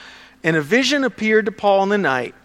And 0.45 0.57
a 0.57 0.63
vision 0.63 1.03
appeared 1.03 1.47
to 1.47 1.53
Paul 1.53 1.83
in 1.83 1.89
the 1.89 1.99
night 1.99 2.37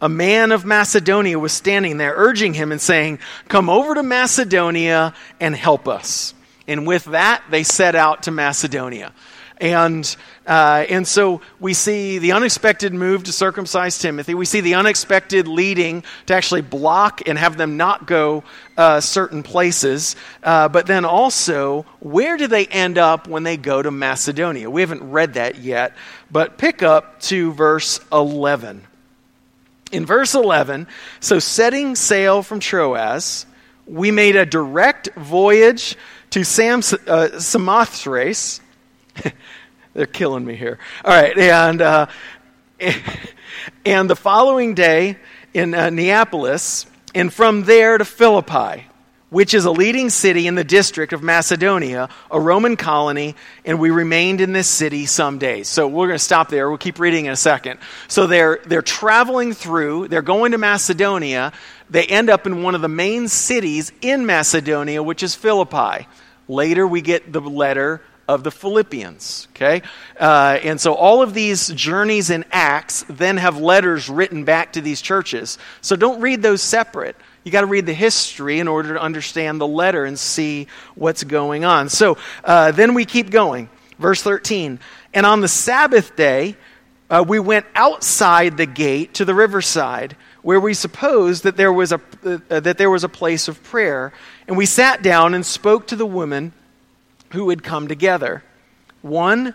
a 0.00 0.08
man 0.08 0.52
of 0.52 0.64
Macedonia 0.64 1.38
was 1.38 1.52
standing 1.52 1.96
there, 1.98 2.14
urging 2.16 2.54
him 2.54 2.72
and 2.72 2.80
saying, 2.80 3.18
Come 3.48 3.68
over 3.68 3.94
to 3.94 4.02
Macedonia 4.02 5.14
and 5.40 5.54
help 5.54 5.88
us. 5.88 6.34
And 6.66 6.86
with 6.86 7.06
that, 7.06 7.42
they 7.50 7.62
set 7.62 7.94
out 7.94 8.24
to 8.24 8.30
Macedonia. 8.30 9.12
And, 9.60 10.16
uh, 10.46 10.84
and 10.88 11.06
so 11.06 11.40
we 11.58 11.74
see 11.74 12.18
the 12.18 12.32
unexpected 12.32 12.94
move 12.94 13.24
to 13.24 13.32
circumcise 13.32 13.98
Timothy. 13.98 14.34
We 14.34 14.44
see 14.44 14.60
the 14.60 14.74
unexpected 14.74 15.48
leading 15.48 16.04
to 16.26 16.34
actually 16.34 16.62
block 16.62 17.26
and 17.26 17.36
have 17.36 17.56
them 17.56 17.76
not 17.76 18.06
go 18.06 18.44
uh, 18.76 19.00
certain 19.00 19.42
places. 19.42 20.14
Uh, 20.44 20.68
but 20.68 20.86
then 20.86 21.04
also, 21.04 21.86
where 21.98 22.36
do 22.36 22.46
they 22.46 22.66
end 22.66 22.98
up 22.98 23.26
when 23.26 23.42
they 23.42 23.56
go 23.56 23.82
to 23.82 23.90
Macedonia? 23.90 24.70
We 24.70 24.80
haven't 24.82 25.10
read 25.10 25.34
that 25.34 25.58
yet, 25.58 25.96
but 26.30 26.56
pick 26.56 26.84
up 26.84 27.20
to 27.22 27.52
verse 27.52 27.98
11. 28.12 28.86
In 29.90 30.04
verse 30.04 30.34
11, 30.34 30.86
so 31.20 31.38
setting 31.38 31.94
sail 31.94 32.42
from 32.42 32.60
Troas, 32.60 33.46
we 33.86 34.10
made 34.10 34.36
a 34.36 34.44
direct 34.44 35.08
voyage 35.16 35.96
to 36.30 36.44
Sam, 36.44 36.80
uh, 37.06 37.38
Samothrace 37.38 38.60
They're 39.94 40.06
killing 40.06 40.44
me 40.44 40.54
here. 40.54 40.78
All 41.04 41.12
right, 41.12 41.36
and 41.36 41.82
uh, 41.82 42.06
and 43.84 44.08
the 44.08 44.16
following 44.16 44.74
day 44.74 45.16
in 45.54 45.74
uh, 45.74 45.90
Neapolis, 45.90 46.86
and 47.14 47.32
from 47.32 47.64
there 47.64 47.98
to 47.98 48.04
Philippi, 48.04 48.86
which 49.30 49.52
is 49.54 49.64
a 49.64 49.70
leading 49.70 50.10
city 50.10 50.46
in 50.46 50.54
the 50.54 50.64
district 50.64 51.12
of 51.12 51.22
Macedonia, 51.22 52.08
a 52.30 52.40
Roman 52.40 52.76
colony, 52.76 53.34
and 53.64 53.78
we 53.78 53.90
remained 53.90 54.40
in 54.40 54.52
this 54.52 54.68
city 54.68 55.06
some 55.06 55.38
days. 55.38 55.68
So 55.68 55.86
we're 55.86 56.06
going 56.06 56.18
to 56.18 56.24
stop 56.24 56.48
there. 56.48 56.68
We'll 56.68 56.78
keep 56.78 56.98
reading 56.98 57.26
in 57.26 57.32
a 57.32 57.36
second. 57.36 57.80
So 58.08 58.26
they're 58.26 58.60
they're 58.66 58.82
traveling 58.82 59.52
through. 59.52 60.08
They're 60.08 60.22
going 60.22 60.52
to 60.52 60.58
Macedonia. 60.58 61.52
They 61.90 62.04
end 62.04 62.30
up 62.30 62.46
in 62.46 62.62
one 62.62 62.74
of 62.74 62.80
the 62.80 62.88
main 62.88 63.28
cities 63.28 63.92
in 64.00 64.26
Macedonia, 64.26 65.02
which 65.02 65.22
is 65.22 65.34
Philippi. 65.34 66.06
Later, 66.48 66.86
we 66.86 67.02
get 67.02 67.32
the 67.32 67.40
letter 67.40 68.00
of 68.28 68.44
the 68.44 68.50
Philippians. 68.50 69.48
Okay? 69.52 69.82
Uh, 70.20 70.58
and 70.62 70.80
so 70.80 70.94
all 70.94 71.22
of 71.22 71.32
these 71.32 71.68
journeys 71.68 72.30
in 72.30 72.44
Acts 72.52 73.04
then 73.08 73.38
have 73.38 73.58
letters 73.58 74.10
written 74.10 74.44
back 74.44 74.74
to 74.74 74.82
these 74.82 75.00
churches. 75.00 75.58
So 75.80 75.96
don't 75.96 76.20
read 76.20 76.42
those 76.42 76.60
separate. 76.60 77.16
You 77.44 77.52
got 77.52 77.62
to 77.62 77.66
read 77.66 77.86
the 77.86 77.94
history 77.94 78.60
in 78.60 78.68
order 78.68 78.94
to 78.94 79.00
understand 79.00 79.60
the 79.60 79.66
letter 79.66 80.04
and 80.04 80.18
see 80.18 80.66
what's 80.94 81.24
going 81.24 81.64
on. 81.64 81.88
So 81.88 82.18
uh, 82.44 82.72
then 82.72 82.94
we 82.94 83.04
keep 83.04 83.30
going. 83.30 83.70
Verse 83.98 84.22
13. 84.22 84.78
And 85.14 85.26
on 85.26 85.40
the 85.40 85.48
Sabbath 85.48 86.14
day, 86.14 86.56
uh, 87.10 87.24
we 87.26 87.38
went 87.38 87.66
outside 87.74 88.56
the 88.56 88.66
gate 88.66 89.14
to 89.14 89.24
the 89.24 89.34
riverside 89.34 90.16
where 90.42 90.60
we 90.60 90.74
supposed 90.74 91.44
that 91.44 91.56
there 91.56 91.72
was 91.72 91.92
a 91.92 92.00
uh, 92.24 92.60
that 92.60 92.78
there 92.78 92.90
was 92.90 93.04
a 93.04 93.08
place 93.08 93.48
of 93.48 93.62
prayer 93.64 94.12
and 94.46 94.56
we 94.56 94.66
sat 94.66 95.02
down 95.02 95.34
and 95.34 95.44
spoke 95.44 95.86
to 95.86 95.96
the 95.96 96.06
women 96.06 96.52
who 97.32 97.50
had 97.50 97.62
come 97.62 97.88
together. 97.88 98.42
One 99.02 99.54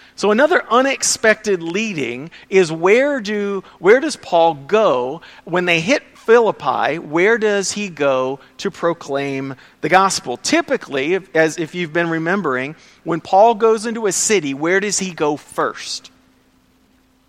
So 0.15 0.31
another 0.31 0.63
unexpected 0.69 1.63
leading 1.63 2.31
is 2.49 2.71
where 2.71 3.19
do 3.19 3.63
where 3.79 3.99
does 3.99 4.15
Paul 4.15 4.53
go 4.53 5.21
when 5.45 5.65
they 5.65 5.79
hit 5.79 6.03
Philippi? 6.15 6.99
Where 6.99 7.37
does 7.37 7.71
he 7.71 7.89
go 7.89 8.39
to 8.57 8.69
proclaim 8.69 9.55
the 9.81 9.89
gospel? 9.89 10.37
Typically, 10.37 11.19
as 11.33 11.57
if 11.57 11.73
you've 11.73 11.93
been 11.93 12.09
remembering, 12.09 12.75
when 13.03 13.21
Paul 13.21 13.55
goes 13.55 13.85
into 13.85 14.05
a 14.05 14.11
city, 14.11 14.53
where 14.53 14.79
does 14.79 14.99
he 14.99 15.11
go 15.13 15.37
first? 15.37 16.11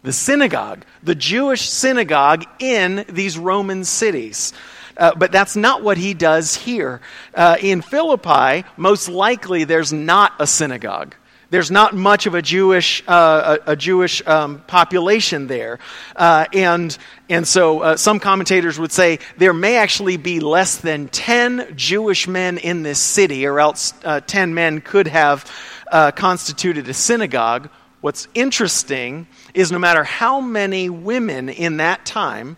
The 0.02 0.12
synagogue, 0.12 0.84
the 1.02 1.14
Jewish 1.14 1.70
synagogue 1.70 2.44
in 2.58 3.04
these 3.08 3.38
Roman 3.38 3.84
cities. 3.84 4.52
Uh, 4.96 5.14
but 5.16 5.32
that's 5.32 5.56
not 5.56 5.82
what 5.82 5.96
he 5.96 6.12
does 6.12 6.54
here. 6.54 7.00
Uh, 7.34 7.56
in 7.60 7.80
Philippi, 7.80 8.64
most 8.76 9.08
likely 9.08 9.64
there's 9.64 9.92
not 9.92 10.34
a 10.38 10.46
synagogue. 10.46 11.14
There's 11.52 11.70
not 11.70 11.94
much 11.94 12.24
of 12.24 12.34
a 12.34 12.40
Jewish, 12.40 13.04
uh, 13.06 13.58
a, 13.66 13.72
a, 13.72 13.76
Jewish 13.76 14.26
um, 14.26 14.60
population 14.60 15.48
there. 15.48 15.80
Uh, 16.16 16.46
and, 16.54 16.96
and 17.28 17.46
so 17.46 17.80
uh, 17.80 17.96
some 17.98 18.20
commentators 18.20 18.78
would 18.78 18.90
say 18.90 19.18
there 19.36 19.52
may 19.52 19.76
actually 19.76 20.16
be 20.16 20.40
less 20.40 20.78
than 20.78 21.08
10 21.08 21.74
Jewish 21.76 22.26
men 22.26 22.56
in 22.56 22.82
this 22.82 22.98
city, 22.98 23.46
or 23.46 23.60
else 23.60 23.92
uh, 24.02 24.20
10 24.20 24.54
men 24.54 24.80
could 24.80 25.06
have 25.08 25.44
uh, 25.92 26.10
constituted 26.12 26.88
a 26.88 26.94
synagogue. 26.94 27.68
What's 28.00 28.28
interesting 28.32 29.26
is 29.52 29.70
no 29.70 29.78
matter 29.78 30.04
how 30.04 30.40
many 30.40 30.88
women 30.88 31.50
in 31.50 31.76
that 31.76 32.06
time, 32.06 32.56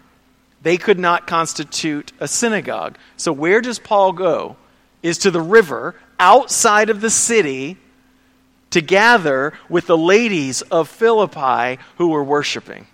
they 0.63 0.77
could 0.77 1.01
not 1.01 1.27
constitute 1.27 2.13
a 2.21 2.29
synagogue. 2.29 2.97
So, 3.17 3.33
where 3.33 3.61
does 3.61 3.81
Paul 3.81 4.13
go? 4.13 4.55
Is 5.03 5.19
to 5.19 5.33
the 5.33 5.41
river 5.41 5.97
outside 6.21 6.91
of 6.91 7.01
the 7.01 7.11
city 7.11 7.77
to 8.75 8.81
gather 8.81 9.53
with 9.69 9.87
the 9.87 9.97
ladies 9.97 10.63
of 10.63 10.89
Philippi 10.89 11.81
who 11.97 12.09
were 12.09 12.25
worshiping. 12.25 12.89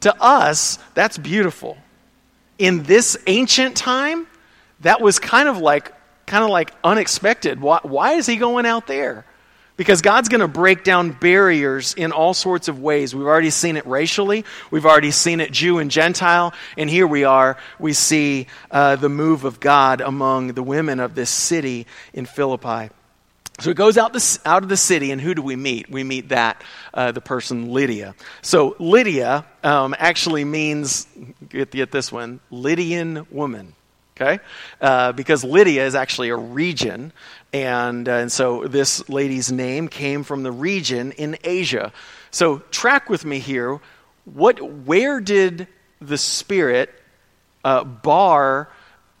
To 0.00 0.20
us, 0.20 0.80
that's 0.94 1.16
beautiful. 1.16 1.78
In 2.58 2.82
this 2.82 3.16
ancient 3.28 3.76
time, 3.76 4.26
that 4.80 5.00
was 5.00 5.20
kind 5.20 5.48
of 5.48 5.58
like 5.58 5.92
kind 6.26 6.42
of 6.42 6.50
like 6.50 6.72
unexpected. 6.82 7.60
Why, 7.60 7.78
why 7.84 8.14
is 8.14 8.26
he 8.26 8.36
going 8.36 8.66
out 8.66 8.88
there? 8.88 9.24
Because 9.76 10.02
God's 10.02 10.28
going 10.28 10.40
to 10.40 10.48
break 10.48 10.82
down 10.82 11.12
barriers 11.12 11.94
in 11.94 12.10
all 12.10 12.34
sorts 12.34 12.66
of 12.66 12.80
ways. 12.80 13.14
We've 13.14 13.24
already 13.24 13.50
seen 13.50 13.76
it 13.76 13.86
racially, 13.86 14.44
we've 14.72 14.84
already 14.84 15.12
seen 15.12 15.40
it 15.40 15.52
Jew 15.52 15.78
and 15.78 15.92
Gentile, 15.92 16.52
and 16.76 16.90
here 16.90 17.06
we 17.06 17.22
are. 17.22 17.56
We 17.78 17.92
see 17.92 18.48
uh, 18.72 18.96
the 18.96 19.08
move 19.08 19.44
of 19.44 19.60
God 19.60 20.00
among 20.00 20.54
the 20.54 20.62
women 20.64 20.98
of 20.98 21.14
this 21.14 21.30
city 21.30 21.86
in 22.12 22.26
Philippi. 22.26 22.90
So 23.60 23.70
it 23.70 23.76
goes 23.76 23.98
out, 23.98 24.12
the, 24.12 24.38
out 24.44 24.62
of 24.62 24.68
the 24.68 24.76
city, 24.76 25.10
and 25.10 25.20
who 25.20 25.34
do 25.34 25.42
we 25.42 25.56
meet? 25.56 25.90
We 25.90 26.04
meet 26.04 26.28
that, 26.28 26.62
uh, 26.94 27.10
the 27.10 27.20
person 27.20 27.72
Lydia. 27.72 28.14
So 28.40 28.76
Lydia 28.78 29.44
um, 29.64 29.96
actually 29.98 30.44
means, 30.44 31.08
get, 31.48 31.72
get 31.72 31.90
this 31.90 32.12
one, 32.12 32.38
Lydian 32.50 33.26
woman. 33.30 33.74
Okay? 34.16 34.38
Uh, 34.80 35.12
because 35.12 35.42
Lydia 35.42 35.86
is 35.86 35.94
actually 35.96 36.28
a 36.28 36.36
region, 36.36 37.12
and, 37.52 38.08
uh, 38.08 38.12
and 38.12 38.32
so 38.32 38.66
this 38.66 39.08
lady's 39.08 39.50
name 39.50 39.88
came 39.88 40.22
from 40.22 40.42
the 40.44 40.52
region 40.52 41.12
in 41.12 41.36
Asia. 41.42 41.92
So 42.30 42.58
track 42.70 43.08
with 43.08 43.24
me 43.24 43.38
here. 43.40 43.80
What, 44.24 44.60
where 44.60 45.20
did 45.20 45.66
the 46.00 46.18
Spirit 46.18 46.90
uh, 47.64 47.82
bar 47.82 48.70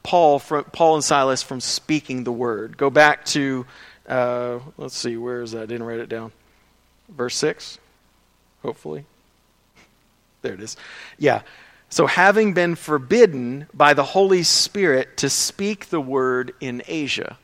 Paul, 0.02 0.38
from, 0.38 0.64
Paul 0.64 0.96
and 0.96 1.04
Silas 1.04 1.42
from 1.42 1.60
speaking 1.60 2.24
the 2.24 2.32
word? 2.32 2.76
Go 2.76 2.90
back 2.90 3.24
to 3.26 3.66
uh, 4.08 4.58
let's 4.78 4.96
see, 4.96 5.16
where 5.16 5.42
is 5.42 5.52
that? 5.52 5.62
I 5.62 5.66
didn't 5.66 5.86
write 5.86 6.00
it 6.00 6.08
down. 6.08 6.32
Verse 7.08 7.36
6, 7.36 7.78
hopefully. 8.62 9.04
There 10.40 10.54
it 10.54 10.60
is. 10.60 10.76
Yeah. 11.18 11.42
So, 11.90 12.06
having 12.06 12.54
been 12.54 12.76
forbidden 12.76 13.66
by 13.74 13.94
the 13.94 14.04
Holy 14.04 14.44
Spirit 14.44 15.16
to 15.18 15.28
speak 15.28 15.86
the 15.86 16.00
word 16.00 16.54
in 16.60 16.82
Asia. 16.86 17.38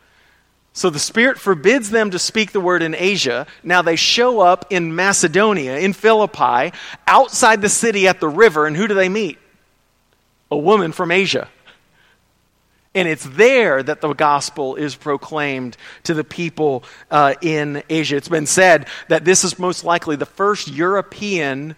So, 0.74 0.90
the 0.90 1.00
Spirit 1.00 1.38
forbids 1.38 1.90
them 1.90 2.12
to 2.12 2.20
speak 2.20 2.52
the 2.52 2.60
word 2.60 2.82
in 2.82 2.94
Asia. 2.94 3.48
Now, 3.64 3.82
they 3.82 3.96
show 3.96 4.40
up 4.40 4.66
in 4.70 4.94
Macedonia, 4.94 5.78
in 5.78 5.92
Philippi, 5.92 6.72
outside 7.08 7.62
the 7.62 7.68
city 7.68 8.06
at 8.06 8.20
the 8.20 8.28
river, 8.28 8.66
and 8.66 8.76
who 8.76 8.86
do 8.86 8.94
they 8.94 9.08
meet? 9.08 9.38
A 10.52 10.56
woman 10.56 10.92
from 10.92 11.10
Asia. 11.10 11.48
And 12.94 13.08
it's 13.08 13.24
there 13.24 13.82
that 13.82 14.00
the 14.00 14.12
gospel 14.12 14.76
is 14.76 14.94
proclaimed 14.94 15.76
to 16.04 16.14
the 16.14 16.24
people 16.24 16.84
uh, 17.10 17.34
in 17.40 17.82
Asia. 17.88 18.16
It's 18.16 18.28
been 18.28 18.46
said 18.46 18.86
that 19.08 19.24
this 19.24 19.42
is 19.44 19.58
most 19.58 19.84
likely 19.84 20.16
the 20.16 20.26
first 20.26 20.68
European 20.68 21.74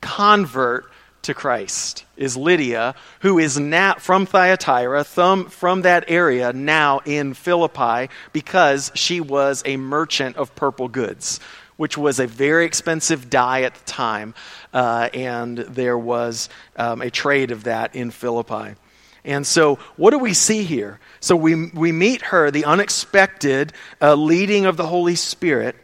convert 0.00 0.90
to 1.22 1.34
Christ 1.34 2.04
is 2.16 2.36
Lydia, 2.36 2.94
who 3.20 3.38
is 3.38 3.58
now 3.58 3.94
from 3.94 4.26
Thyatira, 4.26 5.04
from 5.04 5.82
that 5.82 6.04
area, 6.08 6.52
now 6.52 7.00
in 7.04 7.34
Philippi, 7.34 8.08
because 8.32 8.90
she 8.94 9.20
was 9.20 9.62
a 9.64 9.76
merchant 9.76 10.36
of 10.36 10.54
purple 10.54 10.88
goods, 10.88 11.40
which 11.76 11.98
was 11.98 12.18
a 12.18 12.26
very 12.26 12.64
expensive 12.64 13.30
dye 13.30 13.62
at 13.62 13.74
the 13.74 13.84
time, 13.84 14.34
uh, 14.72 15.08
and 15.12 15.58
there 15.58 15.98
was 15.98 16.48
um, 16.76 17.02
a 17.02 17.10
trade 17.10 17.50
of 17.50 17.64
that 17.64 17.94
in 17.94 18.10
Philippi. 18.10 18.74
And 19.28 19.46
so, 19.46 19.76
what 19.96 20.10
do 20.10 20.18
we 20.18 20.34
see 20.34 20.64
here? 20.64 20.98
So, 21.20 21.36
we, 21.36 21.70
we 21.70 21.92
meet 21.92 22.22
her, 22.22 22.50
the 22.50 22.64
unexpected 22.64 23.72
uh, 24.02 24.14
leading 24.14 24.66
of 24.66 24.76
the 24.76 24.86
Holy 24.86 25.14
Spirit. 25.14 25.76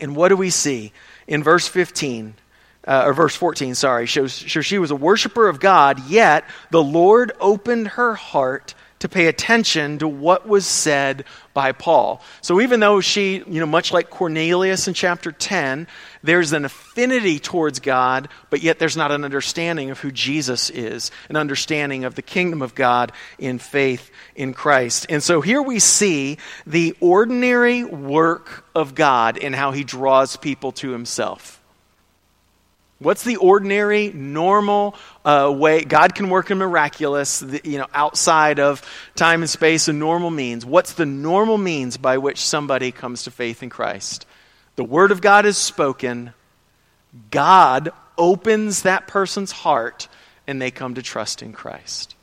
And 0.00 0.16
what 0.16 0.28
do 0.28 0.36
we 0.36 0.48
see? 0.48 0.92
in 1.30 1.44
verse 1.44 1.68
15, 1.68 2.34
uh, 2.86 3.04
or 3.06 3.14
verse 3.14 3.36
14, 3.36 3.76
sorry, 3.76 4.06
shows, 4.06 4.34
shows 4.36 4.66
she 4.66 4.78
was 4.78 4.90
a 4.90 4.96
worshiper 4.96 5.48
of 5.48 5.60
God, 5.60 6.04
yet 6.08 6.44
the 6.70 6.82
Lord 6.82 7.32
opened 7.40 7.88
her 7.88 8.14
heart 8.16 8.74
to 9.00 9.08
pay 9.08 9.26
attention 9.26 9.98
to 9.98 10.08
what 10.08 10.46
was 10.46 10.66
said 10.66 11.24
by 11.52 11.72
Paul. 11.72 12.22
So 12.42 12.60
even 12.60 12.80
though 12.80 13.00
she, 13.00 13.42
you 13.46 13.60
know, 13.60 13.66
much 13.66 13.92
like 13.92 14.10
Cornelius 14.10 14.86
in 14.88 14.94
chapter 14.94 15.32
10, 15.32 15.88
there's 16.22 16.52
an 16.52 16.64
affinity 16.64 17.38
towards 17.38 17.80
God, 17.80 18.28
but 18.50 18.62
yet 18.62 18.78
there's 18.78 18.96
not 18.96 19.10
an 19.10 19.24
understanding 19.24 19.90
of 19.90 19.98
who 19.98 20.10
Jesus 20.10 20.70
is, 20.70 21.10
an 21.28 21.36
understanding 21.36 22.04
of 22.04 22.14
the 22.14 22.22
kingdom 22.22 22.62
of 22.62 22.74
God 22.74 23.12
in 23.38 23.58
faith 23.58 24.10
in 24.34 24.54
Christ. 24.54 25.06
And 25.08 25.22
so 25.22 25.40
here 25.40 25.62
we 25.62 25.78
see 25.78 26.38
the 26.66 26.94
ordinary 27.00 27.84
work 27.84 28.64
of 28.74 28.94
God 28.94 29.36
in 29.36 29.52
how 29.52 29.72
he 29.72 29.82
draws 29.82 30.36
people 30.36 30.72
to 30.72 30.90
himself. 30.90 31.59
What's 33.00 33.24
the 33.24 33.36
ordinary, 33.36 34.12
normal 34.12 34.94
uh, 35.24 35.50
way? 35.56 35.84
God 35.84 36.14
can 36.14 36.28
work 36.28 36.50
in 36.50 36.58
miraculous, 36.58 37.42
you 37.64 37.78
know, 37.78 37.86
outside 37.94 38.60
of 38.60 38.82
time 39.16 39.40
and 39.40 39.48
space 39.48 39.88
and 39.88 39.98
normal 39.98 40.30
means. 40.30 40.66
What's 40.66 40.92
the 40.92 41.06
normal 41.06 41.56
means 41.56 41.96
by 41.96 42.18
which 42.18 42.46
somebody 42.46 42.92
comes 42.92 43.22
to 43.22 43.30
faith 43.30 43.62
in 43.62 43.70
Christ? 43.70 44.26
The 44.76 44.84
Word 44.84 45.12
of 45.12 45.22
God 45.22 45.46
is 45.46 45.56
spoken. 45.56 46.34
God 47.30 47.88
opens 48.18 48.82
that 48.82 49.06
person's 49.06 49.50
heart, 49.50 50.08
and 50.46 50.60
they 50.60 50.70
come 50.70 50.94
to 50.96 51.02
trust 51.02 51.42
in 51.42 51.54
Christ. 51.54 52.14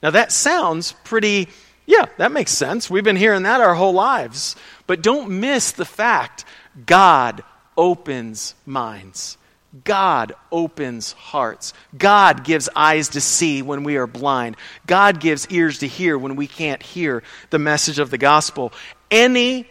Now, 0.00 0.10
that 0.10 0.30
sounds 0.30 0.92
pretty, 1.02 1.48
yeah, 1.86 2.06
that 2.18 2.30
makes 2.30 2.52
sense. 2.52 2.88
We've 2.88 3.02
been 3.02 3.16
hearing 3.16 3.42
that 3.42 3.60
our 3.60 3.74
whole 3.74 3.94
lives. 3.94 4.54
But 4.86 5.02
don't 5.02 5.40
miss 5.40 5.72
the 5.72 5.84
fact 5.84 6.44
God 6.86 7.42
opens 7.76 8.54
minds. 8.64 9.36
God 9.84 10.32
opens 10.50 11.12
hearts. 11.12 11.72
God 11.96 12.44
gives 12.44 12.68
eyes 12.74 13.10
to 13.10 13.20
see 13.20 13.62
when 13.62 13.84
we 13.84 13.96
are 13.96 14.06
blind. 14.06 14.56
God 14.86 15.20
gives 15.20 15.46
ears 15.48 15.78
to 15.78 15.86
hear 15.86 16.18
when 16.18 16.34
we 16.34 16.48
can't 16.48 16.82
hear 16.82 17.22
the 17.50 17.58
message 17.58 17.98
of 17.98 18.10
the 18.10 18.18
gospel. 18.18 18.72
Any 19.10 19.66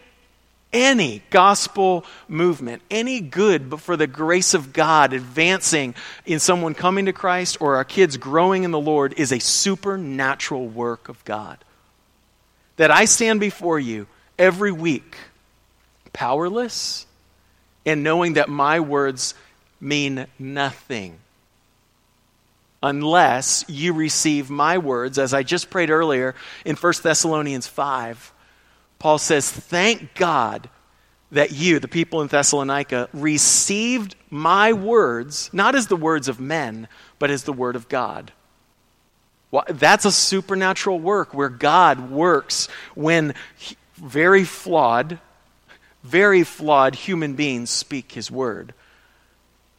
any 0.72 1.20
gospel 1.30 2.04
movement, 2.28 2.82
any 2.90 3.20
good 3.20 3.68
but 3.68 3.80
for 3.80 3.96
the 3.96 4.06
grace 4.06 4.54
of 4.54 4.72
God 4.72 5.12
advancing 5.12 5.96
in 6.24 6.38
someone 6.38 6.74
coming 6.74 7.06
to 7.06 7.12
Christ 7.12 7.56
or 7.60 7.74
our 7.76 7.84
kids 7.84 8.16
growing 8.16 8.62
in 8.62 8.70
the 8.70 8.78
Lord 8.78 9.14
is 9.16 9.32
a 9.32 9.40
supernatural 9.40 10.68
work 10.68 11.08
of 11.08 11.24
God. 11.24 11.58
That 12.76 12.92
I 12.92 13.06
stand 13.06 13.40
before 13.40 13.80
you 13.80 14.06
every 14.38 14.70
week, 14.70 15.16
powerless, 16.12 17.04
and 17.84 18.04
knowing 18.04 18.34
that 18.34 18.48
my 18.48 18.78
words 18.78 19.34
mean 19.80 20.26
nothing 20.38 21.18
unless 22.82 23.64
you 23.68 23.92
receive 23.92 24.50
my 24.50 24.78
words, 24.78 25.18
as 25.18 25.34
I 25.34 25.42
just 25.42 25.70
prayed 25.70 25.90
earlier 25.90 26.34
in 26.64 26.76
1 26.76 26.92
Thessalonians 27.02 27.66
5. 27.66 28.32
Paul 28.98 29.18
says, 29.18 29.50
Thank 29.50 30.14
God 30.14 30.68
that 31.32 31.52
you, 31.52 31.78
the 31.78 31.88
people 31.88 32.22
in 32.22 32.28
Thessalonica, 32.28 33.08
received 33.12 34.16
my 34.30 34.72
words, 34.72 35.50
not 35.52 35.74
as 35.74 35.86
the 35.86 35.96
words 35.96 36.28
of 36.28 36.40
men, 36.40 36.88
but 37.18 37.30
as 37.30 37.44
the 37.44 37.52
word 37.52 37.76
of 37.76 37.88
God. 37.88 38.32
That's 39.68 40.04
a 40.04 40.12
supernatural 40.12 41.00
work 41.00 41.34
where 41.34 41.48
God 41.48 42.10
works 42.10 42.68
when 42.94 43.34
very 43.96 44.44
flawed, 44.44 45.18
very 46.02 46.44
flawed 46.44 46.94
human 46.94 47.34
beings 47.34 47.70
speak 47.70 48.12
his 48.12 48.30
word. 48.30 48.74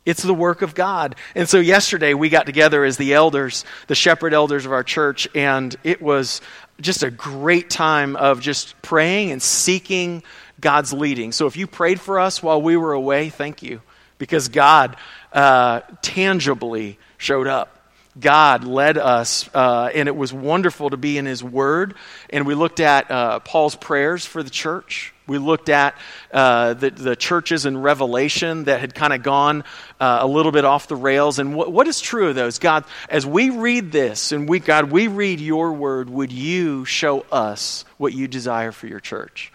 It's 0.05 0.23
the 0.23 0.33
work 0.33 0.63
of 0.63 0.73
God. 0.73 1.15
And 1.35 1.47
so 1.47 1.59
yesterday 1.59 2.15
we 2.15 2.29
got 2.29 2.47
together 2.47 2.83
as 2.83 2.97
the 2.97 3.13
elders, 3.13 3.65
the 3.87 3.95
shepherd 3.95 4.33
elders 4.33 4.65
of 4.65 4.71
our 4.71 4.83
church, 4.83 5.27
and 5.35 5.75
it 5.83 6.01
was 6.01 6.41
just 6.79 7.03
a 7.03 7.11
great 7.11 7.69
time 7.69 8.15
of 8.15 8.41
just 8.41 8.81
praying 8.81 9.31
and 9.31 9.41
seeking 9.41 10.23
God's 10.59 10.91
leading. 10.91 11.31
So 11.31 11.45
if 11.45 11.55
you 11.55 11.67
prayed 11.67 11.99
for 11.99 12.19
us 12.19 12.41
while 12.41 12.61
we 12.61 12.77
were 12.77 12.93
away, 12.93 13.29
thank 13.29 13.61
you, 13.61 13.81
because 14.17 14.47
God 14.47 14.97
uh, 15.33 15.81
tangibly 16.01 16.97
showed 17.17 17.47
up. 17.47 17.77
God 18.19 18.65
led 18.65 18.97
us, 18.97 19.49
uh, 19.53 19.89
and 19.93 20.09
it 20.09 20.15
was 20.15 20.33
wonderful 20.33 20.89
to 20.89 20.97
be 20.97 21.17
in 21.17 21.25
His 21.25 21.43
Word. 21.43 21.95
And 22.29 22.45
we 22.45 22.55
looked 22.55 22.81
at 22.81 23.09
uh, 23.09 23.39
Paul's 23.39 23.75
prayers 23.75 24.25
for 24.25 24.43
the 24.43 24.49
church. 24.49 25.13
We 25.27 25.37
looked 25.37 25.69
at 25.69 25.95
uh, 26.33 26.73
the, 26.73 26.89
the 26.89 27.15
churches 27.15 27.65
in 27.65 27.77
Revelation 27.77 28.65
that 28.65 28.79
had 28.79 28.95
kind 28.95 29.13
of 29.13 29.23
gone 29.23 29.63
uh, 29.99 30.19
a 30.21 30.27
little 30.27 30.51
bit 30.51 30.65
off 30.65 30.87
the 30.87 30.95
rails. 30.95 31.39
And 31.39 31.55
what, 31.55 31.71
what 31.71 31.87
is 31.87 32.01
true 32.01 32.29
of 32.29 32.35
those? 32.35 32.59
God, 32.59 32.85
as 33.07 33.25
we 33.25 33.49
read 33.49 33.91
this, 33.91 34.31
and 34.31 34.49
we, 34.49 34.59
God, 34.59 34.91
we 34.91 35.07
read 35.07 35.39
your 35.39 35.73
word, 35.73 36.09
would 36.09 36.31
you 36.31 36.85
show 36.85 37.21
us 37.31 37.85
what 37.97 38.13
you 38.13 38.27
desire 38.27 38.71
for 38.71 38.87
your 38.87 38.99
church? 38.99 39.53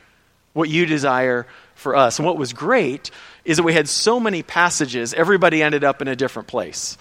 What 0.52 0.68
you 0.68 0.86
desire 0.86 1.46
for 1.74 1.96
us? 1.96 2.18
And 2.18 2.26
what 2.26 2.38
was 2.38 2.52
great 2.52 3.10
is 3.44 3.58
that 3.58 3.64
we 3.64 3.74
had 3.74 3.88
so 3.88 4.18
many 4.20 4.42
passages, 4.42 5.14
everybody 5.14 5.62
ended 5.62 5.84
up 5.84 6.00
in 6.00 6.08
a 6.08 6.16
different 6.16 6.48
place. 6.48 6.96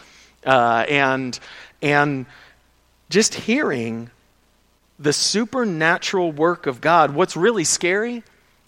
Uh, 0.46 0.86
and, 0.90 1.40
and 1.82 2.26
just 3.10 3.36
hearing 3.36 4.10
the 5.00 5.14
supernatural 5.14 6.32
work 6.32 6.68
of 6.68 6.82
God, 6.82 7.14
what's 7.14 7.38
really 7.38 7.64
scary 7.64 8.24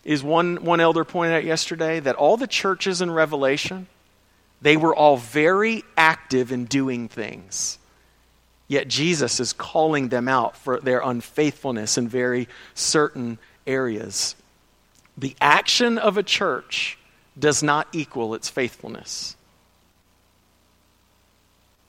is 0.08 0.24
one, 0.24 0.64
one 0.64 0.80
elder 0.80 1.04
pointed 1.04 1.36
out 1.36 1.44
yesterday 1.44 2.00
that 2.00 2.16
all 2.16 2.38
the 2.38 2.48
churches 2.48 3.02
in 3.02 3.12
Revelation, 3.12 3.88
they 4.62 4.78
were 4.78 4.96
all 4.96 5.18
very 5.18 5.84
active 5.98 6.54
in 6.54 6.64
doing 6.64 7.10
things. 7.10 7.78
Yet 8.70 8.88
Jesus 8.88 9.42
is 9.42 9.52
calling 9.52 10.08
them 10.08 10.30
out 10.30 10.56
for 10.56 10.80
their 10.80 11.02
unfaithfulness 11.02 11.98
in 11.98 12.08
very 12.08 12.48
certain 12.74 13.38
areas. 13.68 14.36
The 15.18 15.36
action 15.42 15.98
of 15.98 16.18
a 16.18 16.24
church 16.24 16.98
does 17.38 17.62
not 17.62 17.90
equal 17.92 18.34
its 18.34 18.50
faithfulness. 18.50 19.36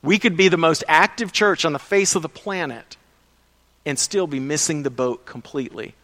We 0.02 0.18
could 0.18 0.36
be 0.36 0.48
the 0.48 0.56
most 0.56 0.82
active 0.88 1.30
church 1.30 1.64
on 1.64 1.72
the 1.72 1.78
face 1.78 2.16
of 2.16 2.22
the 2.22 2.28
planet 2.28 2.96
and 3.86 3.96
still 3.96 4.26
be 4.26 4.40
missing 4.40 4.82
the 4.82 4.90
boat 4.90 5.24
completely. 5.24 5.94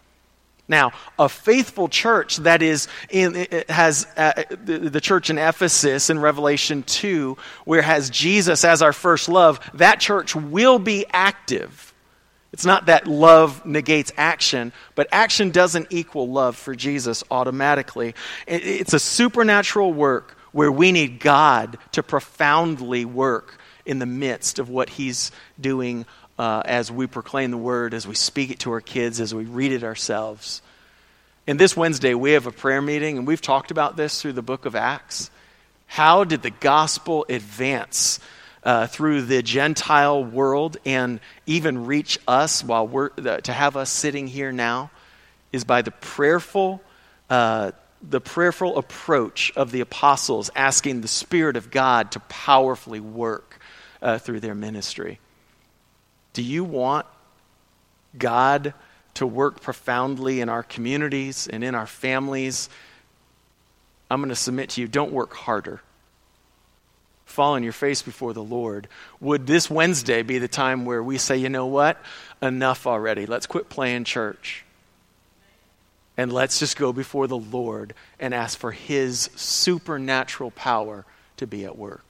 Now, 0.66 0.92
a 1.18 1.28
faithful 1.28 1.88
church 1.88 2.38
that 2.38 2.62
is 2.62 2.88
in, 3.10 3.46
has 3.68 4.06
uh, 4.16 4.44
the, 4.50 4.78
the 4.78 5.00
church 5.00 5.28
in 5.28 5.36
Ephesus 5.36 6.08
in 6.08 6.18
Revelation 6.18 6.82
2, 6.84 7.36
where 7.64 7.82
has 7.82 8.08
Jesus 8.08 8.64
as 8.64 8.80
our 8.80 8.94
first 8.94 9.28
love, 9.28 9.60
that 9.74 10.00
church 10.00 10.34
will 10.34 10.78
be 10.78 11.04
active. 11.12 11.92
It's 12.54 12.64
not 12.64 12.86
that 12.86 13.06
love 13.06 13.66
negates 13.66 14.12
action, 14.16 14.72
but 14.94 15.08
action 15.12 15.50
doesn't 15.50 15.88
equal 15.90 16.30
love 16.30 16.56
for 16.56 16.74
Jesus 16.74 17.24
automatically. 17.30 18.14
It's 18.46 18.94
a 18.94 19.00
supernatural 19.00 19.92
work 19.92 20.36
where 20.52 20.70
we 20.72 20.92
need 20.92 21.18
God 21.18 21.76
to 21.92 22.02
profoundly 22.02 23.04
work 23.04 23.58
in 23.84 23.98
the 23.98 24.06
midst 24.06 24.58
of 24.58 24.70
what 24.70 24.88
He's 24.88 25.32
doing 25.60 26.06
uh, 26.38 26.62
as 26.64 26.90
we 26.90 27.06
proclaim 27.06 27.50
the 27.50 27.56
word, 27.56 27.94
as 27.94 28.06
we 28.06 28.14
speak 28.14 28.50
it 28.50 28.60
to 28.60 28.72
our 28.72 28.80
kids, 28.80 29.20
as 29.20 29.34
we 29.34 29.44
read 29.44 29.72
it 29.72 29.84
ourselves. 29.84 30.62
And 31.46 31.60
this 31.60 31.76
Wednesday, 31.76 32.14
we 32.14 32.32
have 32.32 32.46
a 32.46 32.52
prayer 32.52 32.80
meeting, 32.80 33.18
and 33.18 33.26
we've 33.26 33.40
talked 33.40 33.70
about 33.70 33.96
this 33.96 34.20
through 34.20 34.32
the 34.32 34.42
book 34.42 34.64
of 34.64 34.74
Acts. 34.74 35.30
How 35.86 36.24
did 36.24 36.42
the 36.42 36.50
gospel 36.50 37.26
advance 37.28 38.18
uh, 38.62 38.86
through 38.86 39.22
the 39.22 39.42
Gentile 39.42 40.24
world 40.24 40.78
and 40.86 41.20
even 41.46 41.84
reach 41.84 42.18
us 42.26 42.64
while 42.64 42.88
we're, 42.88 43.10
to 43.10 43.52
have 43.52 43.76
us 43.76 43.90
sitting 43.90 44.26
here 44.26 44.52
now? 44.52 44.90
Is 45.52 45.64
by 45.64 45.82
the 45.82 45.92
prayerful, 45.92 46.82
uh, 47.30 47.72
the 48.02 48.20
prayerful 48.20 48.76
approach 48.76 49.52
of 49.54 49.70
the 49.70 49.80
apostles 49.82 50.50
asking 50.56 51.02
the 51.02 51.08
Spirit 51.08 51.56
of 51.56 51.70
God 51.70 52.10
to 52.12 52.20
powerfully 52.20 53.00
work 53.00 53.60
uh, 54.02 54.18
through 54.18 54.40
their 54.40 54.54
ministry. 54.54 55.20
Do 56.34 56.42
you 56.42 56.64
want 56.64 57.06
God 58.18 58.74
to 59.14 59.26
work 59.26 59.60
profoundly 59.60 60.40
in 60.40 60.48
our 60.48 60.62
communities 60.62 61.48
and 61.48 61.64
in 61.64 61.74
our 61.74 61.86
families? 61.86 62.68
I'm 64.10 64.20
going 64.20 64.28
to 64.28 64.36
submit 64.36 64.70
to 64.70 64.80
you 64.80 64.88
don't 64.88 65.12
work 65.12 65.32
harder. 65.32 65.80
Fall 67.24 67.54
on 67.54 67.62
your 67.62 67.72
face 67.72 68.02
before 68.02 68.32
the 68.32 68.42
Lord. 68.42 68.86
Would 69.20 69.46
this 69.46 69.70
Wednesday 69.70 70.22
be 70.22 70.38
the 70.38 70.48
time 70.48 70.84
where 70.84 71.02
we 71.02 71.18
say, 71.18 71.36
you 71.36 71.48
know 71.48 71.66
what? 71.66 72.00
Enough 72.42 72.86
already. 72.86 73.26
Let's 73.26 73.46
quit 73.46 73.68
playing 73.68 74.04
church. 74.04 74.64
And 76.16 76.32
let's 76.32 76.58
just 76.60 76.76
go 76.76 76.92
before 76.92 77.26
the 77.26 77.38
Lord 77.38 77.94
and 78.20 78.34
ask 78.34 78.58
for 78.58 78.70
His 78.70 79.30
supernatural 79.34 80.52
power 80.52 81.04
to 81.38 81.46
be 81.46 81.64
at 81.64 81.76
work. 81.76 82.03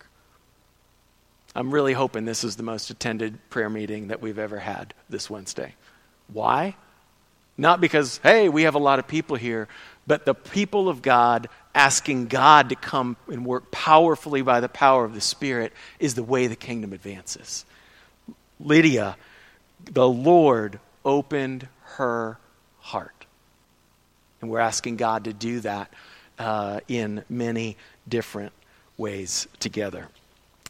I'm 1.54 1.72
really 1.72 1.92
hoping 1.92 2.24
this 2.24 2.42
is 2.42 2.56
the 2.56 2.62
most 2.62 2.90
attended 2.90 3.38
prayer 3.48 3.70
meeting 3.70 4.08
that 4.08 4.20
we've 4.20 4.38
ever 4.38 4.58
had 4.58 4.92
this 5.08 5.30
Wednesday. 5.30 5.74
Why? 6.32 6.74
Not 7.56 7.80
because, 7.80 8.18
hey, 8.22 8.48
we 8.48 8.64
have 8.64 8.74
a 8.74 8.80
lot 8.80 8.98
of 8.98 9.06
people 9.06 9.36
here, 9.36 9.68
but 10.06 10.24
the 10.24 10.34
people 10.34 10.88
of 10.88 11.00
God 11.00 11.48
asking 11.74 12.26
God 12.26 12.70
to 12.70 12.74
come 12.76 13.16
and 13.28 13.46
work 13.46 13.70
powerfully 13.70 14.42
by 14.42 14.60
the 14.60 14.68
power 14.68 15.04
of 15.04 15.14
the 15.14 15.20
Spirit 15.20 15.72
is 16.00 16.14
the 16.14 16.22
way 16.22 16.48
the 16.48 16.56
kingdom 16.56 16.92
advances. 16.92 17.64
Lydia, 18.58 19.16
the 19.84 20.08
Lord 20.08 20.80
opened 21.04 21.68
her 21.82 22.38
heart. 22.80 23.26
And 24.40 24.50
we're 24.50 24.58
asking 24.58 24.96
God 24.96 25.24
to 25.24 25.32
do 25.32 25.60
that 25.60 25.92
uh, 26.38 26.80
in 26.88 27.24
many 27.28 27.76
different 28.08 28.52
ways 28.96 29.46
together. 29.60 30.08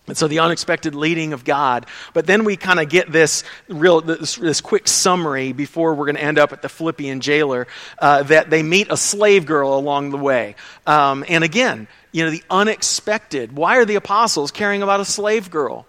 And 0.07 0.17
so 0.17 0.29
the 0.29 0.41
unexpected 0.41 0.95
leading 0.95 1.33
of 1.33 1.45
God. 1.45 1.87
But 2.13 2.27
then 2.27 2.45
we 2.45 2.57
kind 2.57 2.79
of 2.79 2.91
get 2.91 3.11
this 3.11 3.43
real, 3.69 4.03
this, 4.03 4.37
this, 4.37 4.61
quick 4.61 4.87
summary 4.87 5.53
before 5.53 5.95
we're 5.95 6.05
going 6.05 6.17
to 6.17 6.23
end 6.23 6.39
up 6.39 6.53
at 6.53 6.61
the 6.61 6.69
Philippian 6.69 7.21
jailer 7.21 7.67
uh, 7.99 8.23
that 8.25 8.51
they 8.51 8.63
meet 8.63 8.89
a 8.91 8.99
slave 8.99 9.47
girl 9.47 9.79
along 9.79 10.11
the 10.11 10.19
way. 10.19 10.57
Um, 10.87 11.25
and 11.27 11.43
again, 11.43 11.89
you 12.13 12.25
know, 12.25 12.31
the 12.31 12.45
unexpected. 12.51 13.57
Why 13.57 13.79
are 13.79 13.87
the 13.87 13.95
apostles 13.95 14.51
caring 14.51 14.83
about 14.83 15.01
a 15.01 15.07
slave 15.07 15.51
girl? 15.51 15.87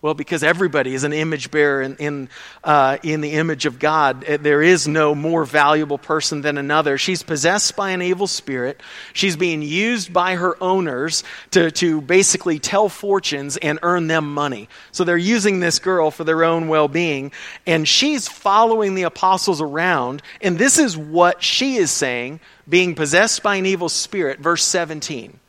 Well, 0.00 0.14
because 0.14 0.44
everybody 0.44 0.94
is 0.94 1.02
an 1.02 1.12
image 1.12 1.50
bearer 1.50 1.82
in, 1.82 1.96
in, 1.96 2.28
uh, 2.62 2.98
in, 3.02 3.20
the 3.20 3.32
image 3.32 3.66
of 3.66 3.80
God. 3.80 4.24
Uh, 4.24 4.36
there 4.36 4.62
is 4.62 4.86
no 4.86 5.12
more 5.12 5.44
valuable 5.44 5.98
person 5.98 6.40
than 6.40 6.56
another. 6.56 6.98
She's 6.98 7.24
possessed 7.24 7.74
by 7.74 7.90
an 7.90 8.00
evil 8.00 8.28
spirit. 8.28 8.80
She's 9.12 9.34
being 9.34 9.60
used 9.60 10.12
by 10.12 10.36
her 10.36 10.56
owners 10.62 11.24
to, 11.50 11.72
to 11.72 12.00
basically 12.00 12.60
tell 12.60 12.88
fortunes 12.88 13.56
and 13.56 13.80
earn 13.82 14.06
them 14.06 14.32
money. 14.32 14.68
So 14.92 15.02
they're 15.02 15.16
using 15.16 15.58
this 15.58 15.80
girl 15.80 16.12
for 16.12 16.22
their 16.22 16.44
own 16.44 16.68
well 16.68 16.86
being. 16.86 17.32
And 17.66 17.86
she's 17.88 18.28
following 18.28 18.94
the 18.94 19.02
apostles 19.02 19.60
around. 19.60 20.22
And 20.40 20.58
this 20.58 20.78
is 20.78 20.96
what 20.96 21.42
she 21.42 21.74
is 21.74 21.90
saying, 21.90 22.38
being 22.68 22.94
possessed 22.94 23.42
by 23.42 23.56
an 23.56 23.66
evil 23.66 23.88
spirit. 23.88 24.38
Verse 24.38 24.62
17. 24.62 25.40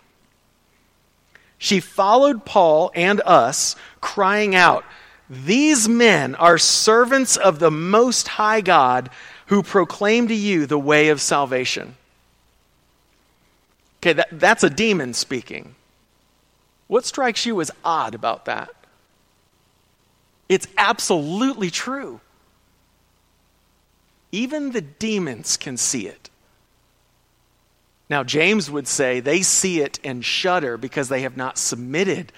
She 1.60 1.82
followed 1.82 2.45
Paul 2.45 2.89
and 2.95 3.22
us, 3.26 3.76
crying 4.02 4.56
out, 4.56 4.86
These 5.30 5.88
men 5.88 6.34
are 6.36 6.58
servants 6.58 7.38
of 7.38 7.60
the 7.60 7.69
Most 7.69 8.30
High 8.30 8.62
God 8.62 9.10
who 9.48 9.62
proclaim 9.62 10.30
to 10.30 10.34
you 10.34 10.65
the 10.65 10.80
way 10.80 11.10
of 11.10 11.19
salvation. 11.19 11.95
Okay, 14.00 14.13
that, 14.13 14.30
that's 14.32 14.63
a 14.63 14.69
demon 14.69 15.13
speaking. 15.13 15.76
What 16.88 17.06
strikes 17.06 17.45
you 17.45 17.60
as 17.60 17.72
odd 17.84 18.15
about 18.15 18.45
that? 18.45 18.69
It's 20.48 20.67
absolutely 20.78 21.69
true. 21.69 22.22
Even 24.32 24.72
the 24.72 24.82
demons 24.82 25.58
can 25.58 25.76
see 25.76 26.08
it. 26.08 26.29
Now, 28.10 28.24
James 28.24 28.72
would 28.72 28.88
say 28.88 29.19
they 29.19 29.41
see 29.41 29.82
it 29.82 30.00
and 30.04 30.26
shudder 30.26 30.78
because 30.78 31.10
they 31.10 31.22
have 31.22 31.38
not 31.38 31.58
submitted 31.58 32.32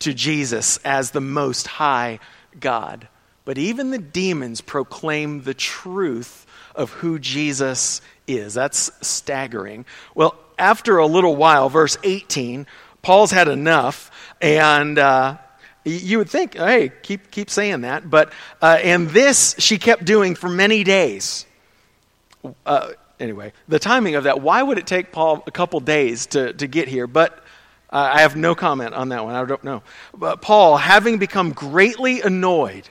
to 0.00 0.14
Jesus 0.14 0.78
as 0.84 1.10
the 1.10 1.20
most 1.20 1.66
high 1.66 2.20
God. 2.58 3.08
But 3.44 3.58
even 3.58 3.90
the 3.90 3.98
demons 3.98 4.60
proclaim 4.60 5.42
the 5.42 5.54
truth 5.54 6.46
of 6.74 6.90
who 6.90 7.18
Jesus 7.18 8.00
is. 8.26 8.54
That's 8.54 8.90
staggering. 9.06 9.84
Well, 10.14 10.36
after 10.58 10.98
a 10.98 11.06
little 11.06 11.36
while, 11.36 11.68
verse 11.68 11.96
18, 12.02 12.66
Paul's 13.02 13.30
had 13.30 13.48
enough, 13.48 14.10
and 14.40 14.98
uh, 14.98 15.36
you 15.84 16.18
would 16.18 16.30
think, 16.30 16.56
hey, 16.56 16.90
keep, 17.02 17.30
keep 17.30 17.50
saying 17.50 17.82
that. 17.82 18.08
But, 18.10 18.32
uh, 18.60 18.78
and 18.82 19.08
this 19.10 19.54
she 19.58 19.78
kept 19.78 20.04
doing 20.04 20.34
for 20.34 20.48
many 20.48 20.82
days. 20.82 21.46
Uh, 22.64 22.90
anyway, 23.20 23.52
the 23.68 23.78
timing 23.78 24.14
of 24.14 24.24
that, 24.24 24.40
why 24.40 24.62
would 24.62 24.78
it 24.78 24.86
take 24.86 25.12
Paul 25.12 25.42
a 25.46 25.50
couple 25.50 25.80
days 25.80 26.26
to, 26.26 26.52
to 26.54 26.66
get 26.66 26.88
here? 26.88 27.06
But 27.06 27.32
uh, 27.90 28.10
I 28.14 28.20
have 28.20 28.36
no 28.36 28.54
comment 28.54 28.94
on 28.94 29.10
that 29.10 29.24
one. 29.24 29.34
I 29.34 29.44
don't 29.44 29.64
know. 29.64 29.82
But 30.14 30.42
Paul, 30.42 30.76
having 30.76 31.18
become 31.18 31.52
greatly 31.52 32.20
annoyed, 32.20 32.88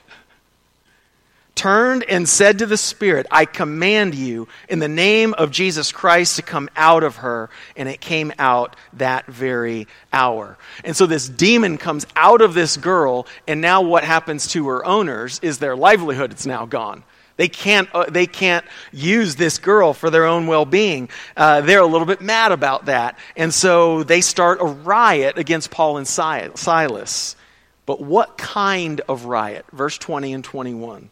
turned 1.54 2.04
and 2.04 2.28
said 2.28 2.58
to 2.58 2.66
the 2.66 2.76
Spirit, 2.76 3.26
I 3.30 3.44
command 3.44 4.14
you 4.14 4.46
in 4.68 4.78
the 4.78 4.88
name 4.88 5.34
of 5.34 5.50
Jesus 5.50 5.90
Christ 5.90 6.36
to 6.36 6.42
come 6.42 6.68
out 6.76 7.02
of 7.02 7.16
her. 7.16 7.50
And 7.76 7.88
it 7.88 8.00
came 8.00 8.32
out 8.38 8.76
that 8.94 9.26
very 9.26 9.86
hour. 10.12 10.56
And 10.84 10.96
so 10.96 11.06
this 11.06 11.28
demon 11.28 11.78
comes 11.78 12.06
out 12.14 12.40
of 12.40 12.54
this 12.54 12.76
girl, 12.76 13.26
and 13.46 13.60
now 13.60 13.82
what 13.82 14.04
happens 14.04 14.48
to 14.48 14.68
her 14.68 14.84
owners 14.84 15.40
is 15.42 15.58
their 15.58 15.76
livelihood. 15.76 16.30
It's 16.30 16.46
now 16.46 16.66
gone. 16.66 17.04
They 17.36 17.48
can't, 17.48 17.88
uh, 17.94 18.06
they 18.08 18.26
can't 18.26 18.64
use 18.92 19.36
this 19.36 19.58
girl 19.58 19.92
for 19.92 20.08
their 20.08 20.24
own 20.24 20.46
well 20.46 20.64
being. 20.64 21.10
Uh, 21.36 21.60
they're 21.60 21.80
a 21.80 21.86
little 21.86 22.06
bit 22.06 22.20
mad 22.20 22.52
about 22.52 22.86
that. 22.86 23.18
And 23.36 23.52
so 23.52 24.02
they 24.02 24.22
start 24.22 24.60
a 24.60 24.64
riot 24.64 25.36
against 25.36 25.70
Paul 25.70 25.98
and 25.98 26.08
Silas. 26.08 27.36
But 27.84 28.00
what 28.00 28.38
kind 28.38 29.00
of 29.08 29.26
riot? 29.26 29.66
Verse 29.72 29.98
20 29.98 30.32
and 30.32 30.44
21. 30.44 31.10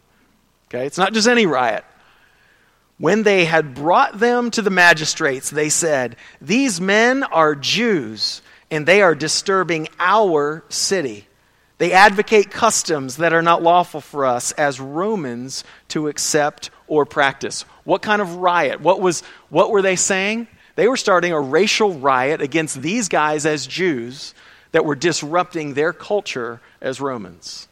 Okay, 0.69 0.85
it's 0.85 0.97
not 0.97 1.13
just 1.13 1.27
any 1.27 1.45
riot. 1.45 1.85
When 2.97 3.23
they 3.23 3.45
had 3.45 3.75
brought 3.75 4.19
them 4.19 4.51
to 4.51 4.61
the 4.61 4.69
magistrates, 4.69 5.49
they 5.49 5.69
said, 5.69 6.15
These 6.41 6.79
men 6.81 7.23
are 7.23 7.53
Jews, 7.53 8.41
and 8.71 8.85
they 8.85 9.01
are 9.01 9.15
disturbing 9.15 9.89
our 9.99 10.63
city. 10.69 11.27
They 11.77 11.91
advocate 11.91 12.51
customs 12.51 13.17
that 13.17 13.33
are 13.33 13.41
not 13.41 13.61
lawful 13.61 14.01
for 14.01 14.25
us 14.25 14.51
as 14.53 14.79
Romans 14.79 15.63
to 15.89 16.07
accept 16.07 16.69
or 16.87 17.05
practice. 17.05 17.63
What 17.83 18.01
kind 18.01 18.21
of 18.21 18.37
riot? 18.37 18.79
What, 18.79 19.01
was, 19.01 19.21
what 19.49 19.71
were 19.71 19.81
they 19.81 19.97
saying? 19.97 20.47
They 20.75 20.87
were 20.87 20.97
starting 20.97 21.33
a 21.33 21.39
racial 21.39 21.93
riot 21.93 22.41
against 22.41 22.81
these 22.81 23.09
guys 23.09 23.45
as 23.45 23.67
Jews 23.67 24.33
that 24.71 24.85
were 24.85 24.95
disrupting 24.95 25.73
their 25.73 25.93
culture 25.93 26.61
as 26.81 27.01
Romans. 27.01 27.67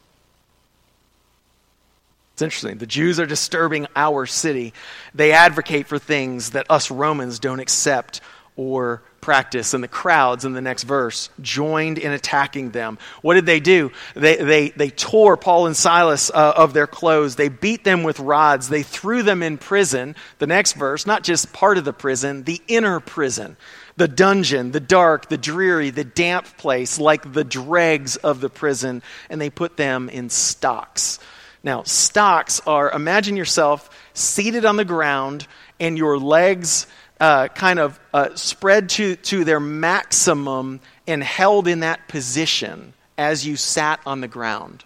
It's 2.34 2.42
interesting. 2.42 2.78
The 2.80 2.88
Jews 2.88 3.20
are 3.20 3.26
disturbing 3.26 3.88
our 3.96 4.26
city. 4.26 4.74
They 5.14 5.34
advocate 5.34 5.88
for 5.88 6.00
things 6.00 6.52
that 6.52 6.66
us 6.70 6.90
Romans 6.90 7.40
don't 7.40 7.60
accept 7.60 8.22
or 8.56 9.04
practice. 9.24 9.74
And 9.74 9.82
the 9.82 9.88
crowds 9.88 10.44
in 10.44 10.52
the 10.52 10.62
next 10.62 10.84
verse 10.84 11.30
joined 11.42 11.98
in 11.98 12.12
attacking 12.12 12.72
them. 12.72 13.00
What 13.22 13.36
did 13.36 13.46
they 13.46 13.62
do? 13.62 13.92
They, 14.16 14.36
they, 14.36 14.70
they 14.70 14.90
tore 14.90 15.38
Paul 15.38 15.66
and 15.66 15.78
Silas 15.78 16.30
uh, 16.30 16.54
of 16.58 16.74
their 16.74 16.88
clothes. 16.88 17.38
They 17.38 17.48
beat 17.48 17.86
them 17.86 18.04
with 18.04 18.20
rods. 18.20 18.68
They 18.68 18.84
threw 18.84 19.24
them 19.24 19.42
in 19.42 19.58
prison. 19.58 20.18
The 20.40 20.48
next 20.48 20.74
verse, 20.74 21.08
not 21.08 21.24
just 21.24 21.54
part 21.54 21.78
of 21.78 21.86
the 21.86 21.94
prison, 21.94 22.44
the 22.44 22.62
inner 22.68 23.00
prison. 23.00 23.56
The 23.96 24.10
dungeon, 24.10 24.72
the 24.72 24.82
dark, 24.82 25.30
the 25.30 25.38
dreary, 25.38 25.90
the 25.90 26.04
damp 26.04 26.58
place, 26.58 27.00
like 27.00 27.32
the 27.32 27.44
dregs 27.44 28.18
of 28.18 28.42
the 28.42 28.50
prison, 28.50 29.04
and 29.30 29.40
they 29.40 29.50
put 29.50 29.78
them 29.78 30.10
in 30.10 30.30
stocks. 30.30 31.20
Now, 31.64 31.84
stocks 31.84 32.60
are 32.68 32.92
imagine 32.92 33.38
yourself 33.38 33.90
seated 34.14 34.66
on 34.66 34.76
the 34.76 34.84
ground 34.84 35.48
and 35.80 35.98
your 35.98 36.18
legs 36.18 36.88
uh, 37.24 37.48
kind 37.48 37.80
of 37.80 37.98
uh, 38.14 38.36
spread 38.36 38.90
to, 38.90 39.16
to 39.16 39.46
their 39.46 39.62
maximum 39.62 40.82
and 41.08 41.24
held 41.24 41.70
in 41.70 41.80
that 41.80 42.06
position 42.10 42.94
as 43.18 43.48
you 43.48 43.56
sat 43.56 44.02
on 44.06 44.20
the 44.20 44.28
ground. 44.28 44.84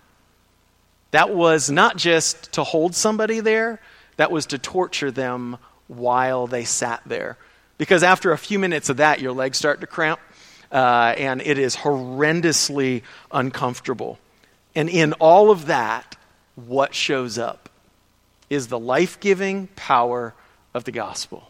That 1.10 1.34
was 1.34 1.72
not 1.72 1.98
just 1.98 2.52
to 2.54 2.64
hold 2.64 2.94
somebody 2.94 3.40
there, 3.40 3.82
that 4.18 4.32
was 4.32 4.46
to 4.48 4.60
torture 4.60 5.10
them 5.10 5.58
while 5.88 6.46
they 6.46 6.64
sat 6.64 7.02
there. 7.08 7.40
Because 7.80 8.04
after 8.04 8.32
a 8.32 8.38
few 8.38 8.60
minutes 8.60 8.90
of 8.90 8.98
that, 8.98 9.20
your 9.20 9.32
legs 9.32 9.58
start 9.58 9.82
to 9.82 9.88
cramp, 9.88 10.20
uh, 10.72 11.16
and 11.18 11.42
it 11.42 11.58
is 11.58 11.76
horrendously 11.76 13.02
uncomfortable. 13.32 14.20
And 14.76 14.90
in 14.90 15.14
all 15.14 15.50
of 15.50 15.66
that, 15.66 16.16
what 16.56 16.94
shows 16.94 17.40
up 17.40 17.68
is 18.48 18.68
the 18.68 18.78
life 18.78 19.20
giving 19.20 19.70
power 19.76 20.36
of 20.76 20.84
the 20.84 20.92
gospel. 20.92 21.50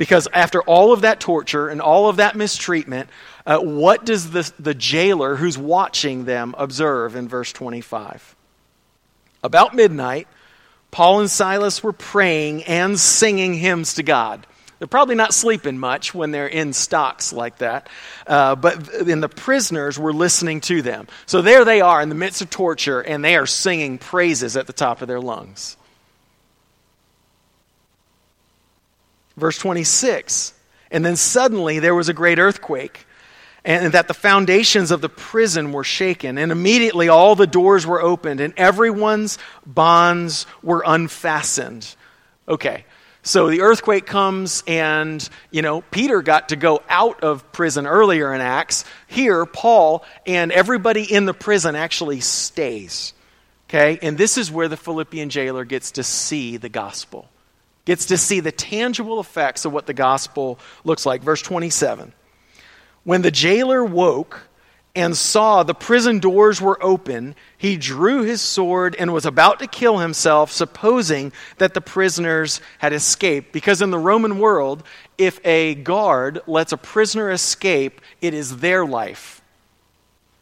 Because 0.00 0.26
after 0.32 0.62
all 0.62 0.94
of 0.94 1.02
that 1.02 1.20
torture 1.20 1.68
and 1.68 1.78
all 1.78 2.08
of 2.08 2.16
that 2.16 2.34
mistreatment, 2.34 3.10
uh, 3.44 3.58
what 3.58 4.06
does 4.06 4.30
the, 4.30 4.50
the 4.58 4.72
jailer 4.72 5.36
who's 5.36 5.58
watching 5.58 6.24
them 6.24 6.54
observe 6.56 7.16
in 7.16 7.28
verse 7.28 7.52
25? 7.52 8.34
About 9.42 9.74
midnight, 9.74 10.26
Paul 10.90 11.20
and 11.20 11.30
Silas 11.30 11.82
were 11.82 11.92
praying 11.92 12.64
and 12.64 12.98
singing 12.98 13.52
hymns 13.52 13.92
to 13.96 14.02
God. 14.02 14.46
They're 14.78 14.88
probably 14.88 15.16
not 15.16 15.34
sleeping 15.34 15.78
much 15.78 16.14
when 16.14 16.30
they're 16.30 16.46
in 16.46 16.72
stocks 16.72 17.30
like 17.30 17.58
that, 17.58 17.90
uh, 18.26 18.56
but 18.56 18.82
then 19.04 19.20
the 19.20 19.28
prisoners 19.28 19.98
were 19.98 20.14
listening 20.14 20.62
to 20.62 20.80
them. 20.80 21.08
So 21.26 21.42
there 21.42 21.66
they 21.66 21.82
are 21.82 22.00
in 22.00 22.08
the 22.08 22.14
midst 22.14 22.40
of 22.40 22.48
torture, 22.48 23.02
and 23.02 23.22
they 23.22 23.36
are 23.36 23.44
singing 23.44 23.98
praises 23.98 24.56
at 24.56 24.66
the 24.66 24.72
top 24.72 25.02
of 25.02 25.08
their 25.08 25.20
lungs. 25.20 25.76
Verse 29.40 29.58
26. 29.58 30.54
And 30.92 31.04
then 31.04 31.16
suddenly 31.16 31.78
there 31.80 31.94
was 31.94 32.08
a 32.08 32.14
great 32.14 32.38
earthquake, 32.38 33.06
and 33.64 33.92
that 33.92 34.08
the 34.08 34.14
foundations 34.14 34.90
of 34.90 35.00
the 35.00 35.08
prison 35.08 35.72
were 35.72 35.84
shaken. 35.84 36.38
And 36.38 36.52
immediately 36.52 37.08
all 37.08 37.34
the 37.34 37.46
doors 37.46 37.86
were 37.86 38.00
opened, 38.00 38.40
and 38.40 38.54
everyone's 38.56 39.38
bonds 39.66 40.46
were 40.62 40.82
unfastened. 40.86 41.94
Okay, 42.48 42.84
So 43.22 43.50
the 43.50 43.60
earthquake 43.60 44.06
comes, 44.06 44.62
and, 44.66 45.26
you 45.50 45.60
know, 45.60 45.82
Peter 45.82 46.22
got 46.22 46.50
to 46.50 46.56
go 46.56 46.82
out 46.88 47.22
of 47.22 47.52
prison 47.52 47.86
earlier 47.86 48.32
in 48.32 48.40
Acts. 48.40 48.84
Here, 49.08 49.44
Paul 49.44 50.04
and 50.24 50.50
everybody 50.50 51.02
in 51.02 51.26
the 51.26 51.34
prison 51.34 51.76
actually 51.76 52.20
stays. 52.20 53.12
Okay? 53.68 53.98
And 54.00 54.16
this 54.16 54.38
is 54.38 54.50
where 54.50 54.68
the 54.68 54.76
Philippian 54.76 55.28
jailer 55.28 55.66
gets 55.66 55.92
to 55.92 56.02
see 56.02 56.56
the 56.56 56.70
gospel, 56.70 57.28
gets 57.90 58.06
to 58.06 58.16
see 58.16 58.38
the 58.38 58.52
tangible 58.52 59.18
effects 59.18 59.64
of 59.64 59.72
what 59.72 59.84
the 59.84 59.92
gospel 59.92 60.60
looks 60.84 61.04
like. 61.04 61.24
Verse 61.24 61.42
27. 61.42 62.12
When 63.02 63.22
the 63.22 63.32
jailer 63.32 63.84
woke, 63.84 64.42
and 64.94 65.16
saw 65.16 65.64
the 65.64 65.74
prison 65.74 66.20
doors 66.20 66.60
were 66.60 66.80
open, 66.80 67.34
he 67.58 67.76
drew 67.76 68.22
his 68.22 68.40
sword 68.40 68.94
and 68.96 69.12
was 69.12 69.26
about 69.26 69.58
to 69.58 69.66
kill 69.66 69.98
himself, 69.98 70.52
supposing 70.52 71.32
that 71.58 71.74
the 71.74 71.80
prisoners 71.80 72.60
had 72.78 72.92
escaped. 72.92 73.50
Because 73.50 73.82
in 73.82 73.90
the 73.90 73.98
Roman 73.98 74.38
world, 74.38 74.84
if 75.18 75.44
a 75.44 75.74
guard 75.74 76.42
lets 76.46 76.70
a 76.70 76.76
prisoner 76.76 77.32
escape, 77.32 78.00
it 78.20 78.34
is 78.34 78.58
their 78.58 78.86
life. 78.86 79.42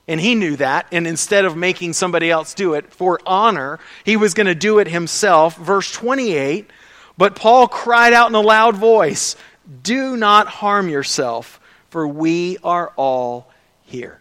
And 0.07 0.21
he 0.21 0.35
knew 0.35 0.57
that, 0.57 0.87
and 0.93 1.07
instead 1.07 1.47
of 1.47 1.57
making 1.57 1.95
somebody 1.95 2.31
else 2.31 2.53
do 2.53 2.75
it 2.75 2.93
for 2.93 3.21
honor, 3.25 3.79
he 4.05 4.19
was 4.19 4.35
going 4.35 4.49
to 4.49 4.55
do 4.55 4.81
it 4.81 4.89
himself. 4.89 5.57
Verse 5.57 5.91
28 5.93 6.71
But 7.19 7.35
Paul 7.35 7.67
cried 7.67 8.13
out 8.13 8.31
in 8.31 8.35
a 8.37 8.41
loud 8.41 8.77
voice, 8.77 9.37
Do 9.83 10.17
not 10.17 10.47
harm 10.47 10.89
yourself, 10.89 11.61
for 11.91 12.07
we 12.07 12.59
are 12.65 12.93
all 12.97 13.51
here. 13.83 14.21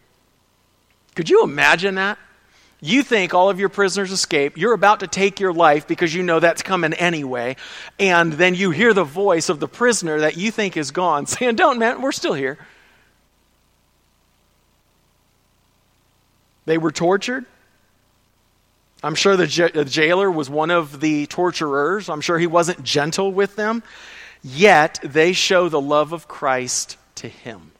Could 1.15 1.29
you 1.29 1.43
imagine 1.43 1.95
that? 1.95 2.17
You 2.79 3.01
think 3.01 3.33
all 3.33 3.49
of 3.49 3.59
your 3.59 3.69
prisoners 3.69 4.11
escape. 4.11 4.57
You're 4.57 4.73
about 4.73 4.99
to 4.99 5.07
take 5.07 5.39
your 5.39 5.53
life 5.53 5.87
because 5.87 6.13
you 6.13 6.21
know 6.21 6.39
that's 6.39 6.61
coming 6.61 6.93
anyway. 6.93 7.55
And 7.99 8.33
then 8.33 8.53
you 8.53 8.71
hear 8.71 8.93
the 8.93 9.03
voice 9.03 9.49
of 9.49 9.59
the 9.59 9.67
prisoner 9.67 10.19
that 10.21 10.37
you 10.37 10.51
think 10.51 10.75
is 10.75 10.91
gone 10.91 11.25
saying, 11.27 11.55
Don't, 11.55 11.79
man, 11.79 12.01
we're 12.01 12.11
still 12.11 12.33
here. 12.33 12.57
They 16.65 16.77
were 16.77 16.91
tortured. 16.91 17.45
I'm 19.03 19.15
sure 19.15 19.35
the, 19.35 19.47
jailer 19.87 20.29
was 20.29 20.49
one 20.49 20.71
of 20.71 20.99
the 20.99 21.27
torturers. 21.27 22.09
I'm 22.09 22.21
sure 22.21 22.39
he 22.39 22.47
wasn't 22.47 22.83
gentle 22.83 23.31
with 23.31 23.55
them. 23.55 23.83
Yet 24.43 24.99
they 25.03 25.33
show 25.33 25.69
the 25.69 25.81
love 25.81 26.13
of 26.13 26.27
Christ 26.27 26.97
to 27.15 27.27
him. 27.27 27.71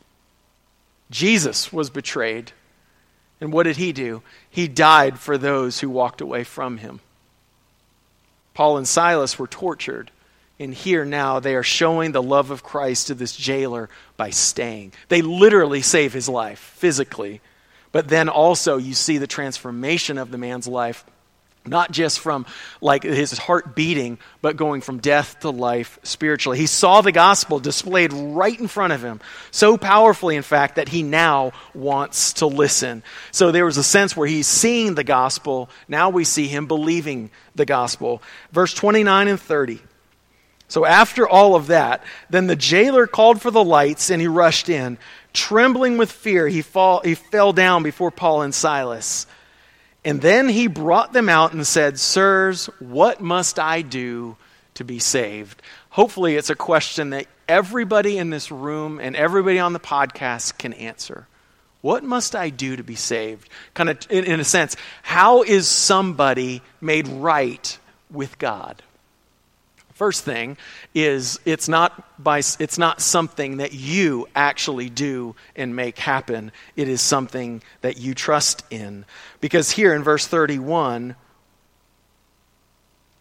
Jesus 1.09 1.73
was 1.73 1.89
betrayed 1.89 2.51
and 3.39 3.53
what 3.53 3.63
did 3.63 3.77
he 3.77 3.93
do? 3.93 4.23
He 4.49 4.67
died 4.67 5.19
for 5.19 5.37
those 5.37 5.79
who 5.79 5.89
walked 5.89 6.21
away 6.21 6.43
from 6.43 6.77
him. 6.77 6.99
Paul 8.53 8.77
and 8.77 8.87
Silas 8.87 9.37
were 9.37 9.47
tortured. 9.47 10.11
And 10.59 10.73
here 10.73 11.05
now 11.05 11.39
they 11.39 11.53
are 11.53 11.61
showing 11.61 12.11
the 12.11 12.23
love 12.23 12.49
of 12.49 12.63
Christ 12.63 13.07
to 13.07 13.13
this 13.13 13.35
jailer 13.35 13.89
by 14.17 14.31
staying. 14.31 14.93
They 15.07 15.21
literally 15.21 15.83
save 15.83 16.13
his 16.13 16.27
life 16.27 16.57
physically. 16.57 17.41
But 17.97 18.09
then 18.09 18.29
also 18.29 18.77
you 18.77 18.93
see 18.93 19.17
the 19.17 19.25
transformation 19.25 20.19
of 20.19 20.29
the 20.29 20.37
man's 20.37 20.67
life 20.67 21.03
not 21.65 21.89
just 21.89 22.19
from 22.19 22.45
like 22.79 23.01
his 23.01 23.35
heart 23.39 23.75
beating 23.75 24.19
but 24.39 24.55
going 24.55 24.81
from 24.81 24.99
death 24.99 25.39
to 25.39 25.49
life 25.49 25.97
spiritually. 26.03 26.59
He 26.59 26.67
saw 26.67 27.01
the 27.01 27.11
gospel 27.11 27.59
displayed 27.59 28.13
right 28.13 28.57
in 28.57 28.67
front 28.67 28.93
of 28.93 29.03
him 29.03 29.19
so 29.49 29.77
powerfully 29.77 30.35
in 30.35 30.43
fact 30.43 30.75
that 30.75 30.89
he 30.89 31.01
now 31.01 31.53
wants 31.73 32.33
to 32.33 32.45
listen. 32.45 33.01
So 33.31 33.51
there 33.51 33.65
was 33.65 33.77
a 33.77 33.83
sense 33.83 34.15
where 34.15 34.27
he's 34.27 34.45
seeing 34.45 34.93
the 34.93 35.03
gospel. 35.03 35.67
Now 35.87 36.11
we 36.11 36.23
see 36.23 36.45
him 36.45 36.67
believing 36.67 37.31
the 37.55 37.65
gospel. 37.65 38.21
Verse 38.51 38.75
29 38.75 39.27
and 39.27 39.41
30 39.41 39.81
so 40.67 40.85
after 40.85 41.27
all 41.27 41.55
of 41.55 41.67
that 41.67 42.03
then 42.29 42.47
the 42.47 42.55
jailer 42.55 43.07
called 43.07 43.41
for 43.41 43.51
the 43.51 43.63
lights 43.63 44.09
and 44.09 44.21
he 44.21 44.27
rushed 44.27 44.69
in 44.69 44.97
trembling 45.33 45.97
with 45.97 46.11
fear 46.11 46.47
he, 46.47 46.61
fall, 46.61 47.01
he 47.03 47.15
fell 47.15 47.53
down 47.53 47.83
before 47.83 48.11
paul 48.11 48.41
and 48.41 48.55
silas 48.55 49.27
and 50.07 50.21
then 50.21 50.47
he 50.47 50.67
brought 50.67 51.11
them 51.11 51.27
out 51.27 51.51
and 51.51 51.67
said, 51.67 51.99
Sirs, 51.99 52.67
what 52.79 53.19
must 53.19 53.59
I 53.59 53.81
do 53.81 54.37
to 54.75 54.85
be 54.85 54.99
saved? 54.99 55.61
Hopefully, 55.89 56.37
it's 56.37 56.49
a 56.49 56.55
question 56.55 57.09
that 57.09 57.27
everybody 57.45 58.17
in 58.17 58.29
this 58.29 58.49
room 58.49 59.01
and 59.01 59.17
everybody 59.17 59.59
on 59.59 59.73
the 59.73 59.81
podcast 59.81 60.57
can 60.57 60.71
answer. 60.71 61.27
What 61.81 62.05
must 62.05 62.37
I 62.37 62.51
do 62.51 62.77
to 62.77 62.83
be 62.83 62.95
saved? 62.95 63.49
Kind 63.73 63.89
of, 63.89 63.99
in, 64.09 64.23
in 64.23 64.39
a 64.39 64.45
sense, 64.45 64.77
how 65.03 65.43
is 65.43 65.67
somebody 65.67 66.61
made 66.79 67.09
right 67.09 67.77
with 68.09 68.39
God? 68.39 68.81
First 69.97 70.23
thing 70.23 70.57
is 70.93 71.39
it's 71.43 71.67
not 71.67 72.23
by 72.23 72.37
it's 72.37 72.77
not 72.77 73.01
something 73.01 73.57
that 73.57 73.73
you 73.73 74.27
actually 74.35 74.91
do 74.91 75.35
and 75.55 75.75
make 75.75 75.97
happen. 75.97 76.51
It 76.75 76.87
is 76.87 77.01
something 77.01 77.63
that 77.81 77.97
you 77.97 78.13
trust 78.13 78.63
in. 78.69 79.05
Because 79.41 79.71
here 79.71 79.95
in 79.95 80.03
verse 80.03 80.27
31 80.27 81.15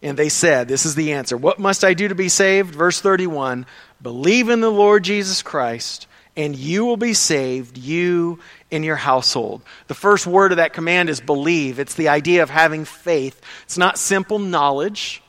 and 0.03 0.17
they 0.19 0.29
said, 0.29 0.67
this 0.67 0.85
is 0.85 0.93
the 0.93 1.13
answer. 1.13 1.35
What 1.35 1.57
must 1.57 1.83
I 1.83 1.95
do 1.95 2.09
to 2.09 2.13
be 2.13 2.29
saved? 2.29 2.75
Verse 2.75 3.01
31, 3.01 3.65
believe 3.99 4.49
in 4.49 4.61
the 4.61 4.69
Lord 4.69 5.03
Jesus 5.03 5.41
Christ 5.41 6.05
and 6.35 6.55
you 6.55 6.85
will 6.85 6.95
be 6.97 7.15
saved, 7.15 7.75
you 7.75 8.37
and 8.71 8.85
your 8.85 8.97
household. 8.97 9.63
The 9.87 9.95
first 9.95 10.27
word 10.27 10.51
of 10.51 10.57
that 10.57 10.73
command 10.73 11.09
is 11.09 11.21
believe. 11.21 11.79
It's 11.79 11.95
the 11.95 12.09
idea 12.09 12.43
of 12.43 12.51
having 12.51 12.85
faith. 12.85 13.41
It's 13.63 13.79
not 13.79 13.97
simple 13.97 14.37
knowledge. 14.37 15.23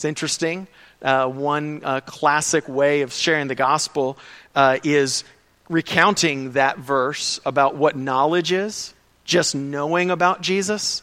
It's 0.00 0.06
interesting. 0.06 0.66
Uh, 1.02 1.26
one 1.26 1.82
uh, 1.84 2.00
classic 2.00 2.66
way 2.70 3.02
of 3.02 3.12
sharing 3.12 3.48
the 3.48 3.54
gospel 3.54 4.16
uh, 4.54 4.78
is 4.82 5.24
recounting 5.68 6.52
that 6.52 6.78
verse 6.78 7.38
about 7.44 7.76
what 7.76 7.96
knowledge 7.96 8.50
is, 8.50 8.94
just 9.26 9.54
knowing 9.54 10.10
about 10.10 10.40
Jesus. 10.40 11.02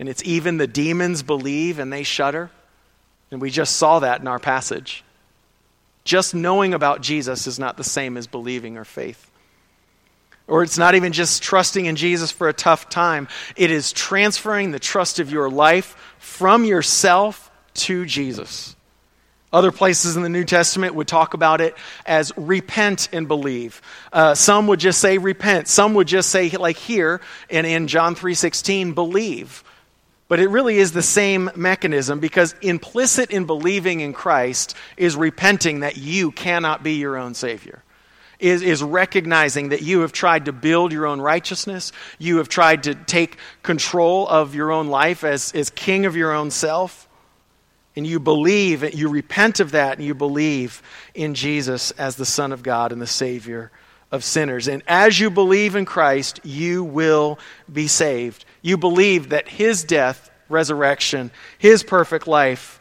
And 0.00 0.08
it's 0.08 0.24
even 0.24 0.56
the 0.56 0.66
demons 0.66 1.22
believe 1.22 1.78
and 1.78 1.92
they 1.92 2.02
shudder. 2.02 2.50
And 3.30 3.40
we 3.40 3.48
just 3.48 3.76
saw 3.76 4.00
that 4.00 4.20
in 4.20 4.26
our 4.26 4.40
passage. 4.40 5.04
Just 6.02 6.34
knowing 6.34 6.74
about 6.74 7.00
Jesus 7.00 7.46
is 7.46 7.60
not 7.60 7.76
the 7.76 7.84
same 7.84 8.16
as 8.16 8.26
believing 8.26 8.76
or 8.76 8.84
faith. 8.84 9.30
Or 10.48 10.64
it's 10.64 10.78
not 10.78 10.96
even 10.96 11.12
just 11.12 11.44
trusting 11.44 11.86
in 11.86 11.94
Jesus 11.94 12.32
for 12.32 12.48
a 12.48 12.52
tough 12.52 12.88
time, 12.88 13.28
it 13.54 13.70
is 13.70 13.92
transferring 13.92 14.72
the 14.72 14.80
trust 14.80 15.20
of 15.20 15.30
your 15.30 15.48
life 15.48 15.94
from 16.18 16.64
yourself 16.64 17.50
to 17.74 18.04
Jesus. 18.04 18.76
Other 19.52 19.70
places 19.70 20.16
in 20.16 20.22
the 20.22 20.30
New 20.30 20.44
Testament 20.44 20.94
would 20.94 21.06
talk 21.06 21.34
about 21.34 21.60
it 21.60 21.74
as 22.06 22.32
repent 22.36 23.10
and 23.12 23.28
believe. 23.28 23.82
Uh, 24.10 24.34
some 24.34 24.66
would 24.68 24.80
just 24.80 24.98
say 24.98 25.18
repent. 25.18 25.68
Some 25.68 25.92
would 25.94 26.08
just 26.08 26.30
say, 26.30 26.48
like 26.50 26.78
here 26.78 27.20
and 27.50 27.66
in 27.66 27.86
John 27.86 28.14
3.16, 28.14 28.94
believe. 28.94 29.62
But 30.26 30.40
it 30.40 30.48
really 30.48 30.78
is 30.78 30.92
the 30.92 31.02
same 31.02 31.50
mechanism 31.54 32.18
because 32.18 32.54
implicit 32.62 33.30
in 33.30 33.44
believing 33.44 34.00
in 34.00 34.14
Christ 34.14 34.74
is 34.96 35.16
repenting 35.16 35.80
that 35.80 35.98
you 35.98 36.30
cannot 36.30 36.82
be 36.82 36.94
your 36.94 37.18
own 37.18 37.34
Savior. 37.34 37.82
Is, 38.38 38.62
is 38.62 38.82
recognizing 38.82 39.68
that 39.68 39.82
you 39.82 40.00
have 40.00 40.12
tried 40.12 40.46
to 40.46 40.52
build 40.52 40.92
your 40.92 41.06
own 41.06 41.20
righteousness. 41.20 41.92
You 42.18 42.38
have 42.38 42.48
tried 42.48 42.84
to 42.84 42.94
take 42.94 43.36
control 43.62 44.26
of 44.26 44.54
your 44.54 44.72
own 44.72 44.88
life 44.88 45.22
as, 45.22 45.52
as 45.52 45.68
king 45.68 46.06
of 46.06 46.16
your 46.16 46.32
own 46.32 46.50
self 46.50 47.06
and 47.94 48.06
you 48.06 48.18
believe, 48.18 48.94
you 48.94 49.08
repent 49.08 49.60
of 49.60 49.72
that, 49.72 49.98
and 49.98 50.06
you 50.06 50.14
believe 50.14 50.82
in 51.14 51.34
Jesus 51.34 51.90
as 51.92 52.16
the 52.16 52.24
Son 52.24 52.52
of 52.52 52.62
God 52.62 52.92
and 52.92 53.02
the 53.02 53.06
Savior 53.06 53.70
of 54.10 54.24
sinners. 54.24 54.68
And 54.68 54.82
as 54.86 55.18
you 55.18 55.30
believe 55.30 55.74
in 55.74 55.84
Christ, 55.84 56.40
you 56.44 56.84
will 56.84 57.38
be 57.70 57.88
saved. 57.88 58.44
You 58.60 58.76
believe 58.76 59.30
that 59.30 59.48
His 59.48 59.84
death, 59.84 60.30
resurrection, 60.48 61.30
His 61.58 61.82
perfect 61.82 62.26
life 62.26 62.80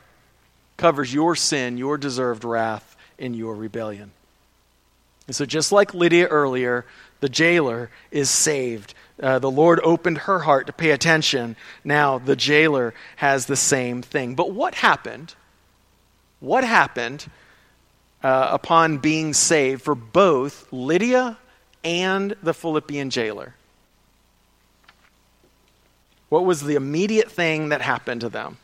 covers 0.77 1.13
your 1.13 1.35
sin, 1.35 1.77
your 1.77 1.97
deserved 1.97 2.43
wrath, 2.43 2.95
and 3.19 3.35
your 3.35 3.55
rebellion. 3.55 4.11
And 5.27 5.35
so, 5.35 5.45
just 5.45 5.71
like 5.71 5.93
Lydia 5.93 6.27
earlier, 6.27 6.85
the 7.21 7.29
jailer 7.29 7.89
is 8.11 8.29
saved. 8.29 8.93
Uh, 9.21 9.39
the 9.39 9.51
Lord 9.51 9.79
opened 9.83 10.19
her 10.19 10.39
heart 10.39 10.67
to 10.67 10.73
pay 10.73 10.91
attention. 10.91 11.55
Now 11.83 12.17
the 12.17 12.35
jailer 12.35 12.93
has 13.17 13.45
the 13.45 13.55
same 13.55 14.01
thing. 14.01 14.35
But 14.35 14.51
what 14.51 14.75
happened? 14.75 15.35
What 16.39 16.63
happened 16.63 17.29
uh, 18.23 18.49
upon 18.51 18.97
being 18.97 19.33
saved 19.33 19.83
for 19.83 19.93
both 19.93 20.67
Lydia 20.71 21.37
and 21.83 22.35
the 22.41 22.53
Philippian 22.53 23.11
jailer? 23.11 23.55
What 26.29 26.45
was 26.45 26.63
the 26.63 26.75
immediate 26.75 27.29
thing 27.29 27.69
that 27.69 27.81
happened 27.81 28.21
to 28.21 28.29
them? 28.29 28.57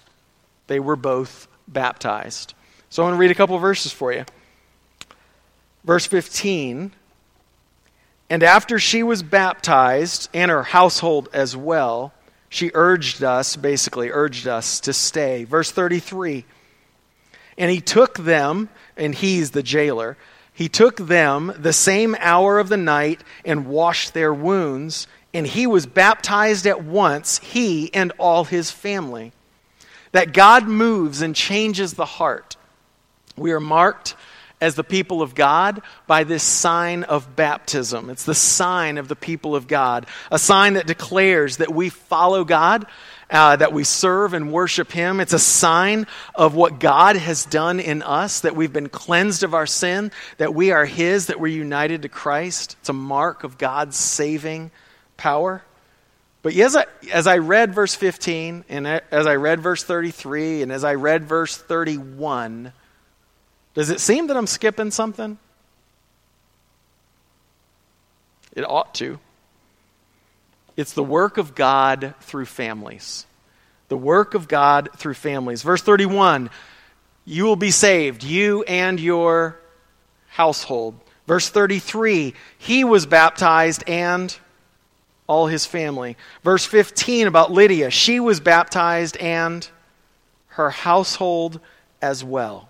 They 0.68 0.80
were 0.80 0.96
both 0.96 1.48
baptized. 1.68 2.54
So 2.90 3.04
I 3.04 3.06
want 3.06 3.16
to 3.16 3.20
read 3.20 3.32
a 3.32 3.36
couple 3.36 3.58
verses 3.60 3.92
for 3.92 4.12
you. 4.12 4.26
Verse 5.84 6.06
15 6.06 6.94
and 8.30 8.44
after 8.44 8.78
she 8.80 9.04
was 9.04 9.24
baptized, 9.24 10.30
and 10.34 10.52
her 10.52 10.64
household 10.64 11.30
as 11.32 11.56
well, 11.56 12.14
she 12.50 12.72
urged 12.74 13.24
us, 13.24 13.56
basically 13.56 14.10
urged 14.10 14.48
us 14.48 14.80
to 14.82 14.94
stay. 14.94 15.44
Verse 15.46 15.72
33 15.72 16.46
And 17.58 17.72
he 17.72 17.82
took 17.82 18.18
them, 18.18 18.70
and 18.98 19.16
he's 19.16 19.52
the 19.52 19.64
jailer, 19.64 20.18
he 20.54 20.68
took 20.68 20.98
them 20.98 21.54
the 21.58 21.72
same 21.72 22.16
hour 22.20 22.58
of 22.58 22.68
the 22.68 22.78
night 22.78 23.22
and 23.46 23.68
washed 23.68 24.14
their 24.14 24.34
wounds, 24.34 25.08
and 25.34 25.46
he 25.46 25.68
was 25.68 25.86
baptized 25.86 26.66
at 26.66 26.84
once, 26.84 27.38
he 27.38 27.94
and 27.94 28.12
all 28.18 28.44
his 28.44 28.72
family. 28.72 29.34
That 30.14 30.34
God 30.34 30.68
moves 30.68 31.22
and 31.22 31.36
changes 31.36 31.94
the 31.94 32.06
heart. 32.06 32.58
We 33.36 33.52
are 33.52 33.60
marked 33.60 34.16
as 34.60 34.76
the 34.76 34.84
people 34.84 35.22
of 35.22 35.36
God 35.36 35.82
by 36.08 36.24
this 36.24 36.44
sign 36.44 37.04
of 37.04 37.36
baptism. 37.36 38.10
It's 38.10 38.26
the 38.26 38.36
sign 38.36 38.98
of 38.98 39.08
the 39.08 39.16
people 39.16 39.56
of 39.56 39.68
God, 39.68 40.08
a 40.32 40.40
sign 40.40 40.74
that 40.74 40.88
declares 40.88 41.58
that 41.58 41.74
we 41.74 41.90
follow 41.90 42.44
God 42.44 42.88
uh, 43.30 43.56
that 43.58 43.74
we 43.74 43.84
serve 43.84 44.34
and 44.34 44.52
worship 44.52 44.92
Him. 44.92 45.20
It's 45.20 45.34
a 45.34 45.40
sign 45.40 46.08
of 46.36 46.56
what 46.56 46.80
God 46.80 47.16
has 47.16 47.46
done 47.46 47.80
in 47.80 48.02
us, 48.02 48.42
that 48.42 48.56
we've 48.56 48.72
been 48.72 48.90
cleansed 48.90 49.44
of 49.44 49.54
our 49.54 49.66
sin, 49.66 50.12
that 50.38 50.54
we 50.54 50.72
are 50.72 50.86
His, 50.86 51.28
that 51.28 51.40
we're 51.40 51.48
united 51.48 52.04
to 52.04 52.10
Christ. 52.10 52.78
It's 52.80 52.90
a 52.90 52.94
mark 52.94 53.44
of 53.44 53.58
God's 53.58 53.98
saving 53.98 54.72
power. 55.18 55.64
But 56.42 56.56
as 56.56 56.76
I, 56.76 56.86
as 57.12 57.28
I 57.28 57.40
read 57.40 57.74
verse 57.74 57.96
15, 57.96 58.64
and 58.70 58.88
as 58.88 59.28
I 59.28 59.36
read 59.36 59.60
verse 59.60 59.84
33, 59.84 60.62
and 60.62 60.72
as 60.72 60.84
I 60.84 60.94
read 60.94 61.26
verse 61.26 61.58
31, 61.58 62.72
does 63.78 63.92
it 63.92 64.00
seem 64.00 64.26
that 64.26 64.36
I'm 64.36 64.48
skipping 64.48 64.90
something? 64.90 65.38
It 68.56 68.64
ought 68.68 68.96
to. 68.96 69.20
It's 70.76 70.94
the 70.94 71.04
work 71.04 71.38
of 71.38 71.54
God 71.54 72.16
through 72.22 72.46
families. 72.46 73.28
The 73.90 73.98
work 73.98 74.34
of 74.34 74.48
God 74.48 74.90
through 74.98 75.14
families. 75.14 75.62
Verse 75.62 75.84
31 75.84 76.50
You 77.24 77.44
will 77.44 77.56
be 77.56 77.70
saved, 77.70 78.24
you 78.24 78.64
and 78.64 79.00
your 79.00 79.60
household. 80.30 81.00
Verse 81.28 81.48
33 81.48 82.34
He 82.58 82.84
was 82.84 83.06
baptized 83.06 83.84
and 83.88 84.36
all 85.28 85.46
his 85.46 85.68
family. 85.68 86.18
Verse 86.44 86.66
15 86.66 87.28
about 87.28 87.52
Lydia 87.52 87.92
She 87.92 88.20
was 88.20 88.40
baptized 88.40 89.18
and 89.18 89.70
her 90.48 90.72
household 90.72 91.60
as 92.02 92.24
well. 92.24 92.70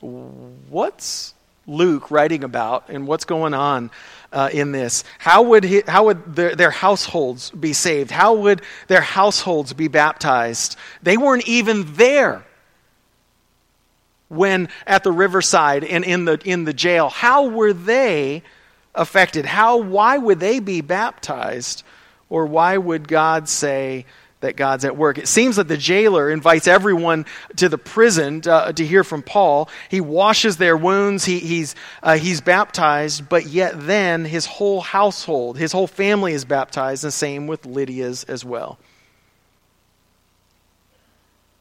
What's 0.00 1.34
Luke 1.66 2.10
writing 2.10 2.44
about 2.44 2.88
and 2.88 3.06
what's 3.06 3.24
going 3.24 3.54
on 3.54 3.90
uh, 4.32 4.48
in 4.52 4.72
this? 4.72 5.04
How 5.18 5.42
would, 5.42 5.64
he, 5.64 5.82
how 5.86 6.06
would 6.06 6.34
their, 6.34 6.54
their 6.54 6.70
households 6.70 7.50
be 7.50 7.72
saved? 7.72 8.10
How 8.10 8.34
would 8.34 8.62
their 8.86 9.00
households 9.00 9.72
be 9.72 9.88
baptized? 9.88 10.76
They 11.02 11.16
weren't 11.16 11.46
even 11.46 11.94
there 11.94 12.44
when 14.28 14.68
at 14.86 15.04
the 15.04 15.12
riverside 15.12 15.84
and 15.84 16.04
in 16.04 16.24
the, 16.24 16.40
in 16.44 16.64
the 16.64 16.72
jail. 16.72 17.08
How 17.08 17.48
were 17.48 17.72
they 17.72 18.42
affected? 18.94 19.46
How, 19.46 19.78
why 19.78 20.18
would 20.18 20.40
they 20.40 20.60
be 20.60 20.80
baptized? 20.80 21.82
Or 22.30 22.46
why 22.46 22.76
would 22.76 23.08
God 23.08 23.48
say, 23.48 24.04
that 24.40 24.56
God's 24.56 24.84
at 24.84 24.96
work. 24.96 25.18
It 25.18 25.28
seems 25.28 25.56
that 25.56 25.68
the 25.68 25.76
jailer 25.76 26.30
invites 26.30 26.66
everyone 26.66 27.26
to 27.56 27.68
the 27.68 27.78
prison 27.78 28.42
to, 28.42 28.52
uh, 28.52 28.72
to 28.72 28.86
hear 28.86 29.02
from 29.02 29.22
Paul. 29.22 29.68
He 29.90 30.00
washes 30.00 30.56
their 30.56 30.76
wounds, 30.76 31.24
he, 31.24 31.38
he's, 31.40 31.74
uh, 32.02 32.18
he's 32.18 32.40
baptized, 32.40 33.28
but 33.28 33.46
yet 33.46 33.74
then 33.76 34.24
his 34.24 34.46
whole 34.46 34.80
household, 34.80 35.58
his 35.58 35.72
whole 35.72 35.88
family 35.88 36.32
is 36.32 36.44
baptized, 36.44 37.04
and 37.04 37.08
the 37.08 37.12
same 37.12 37.46
with 37.46 37.66
Lydia's 37.66 38.24
as 38.24 38.44
well. 38.44 38.78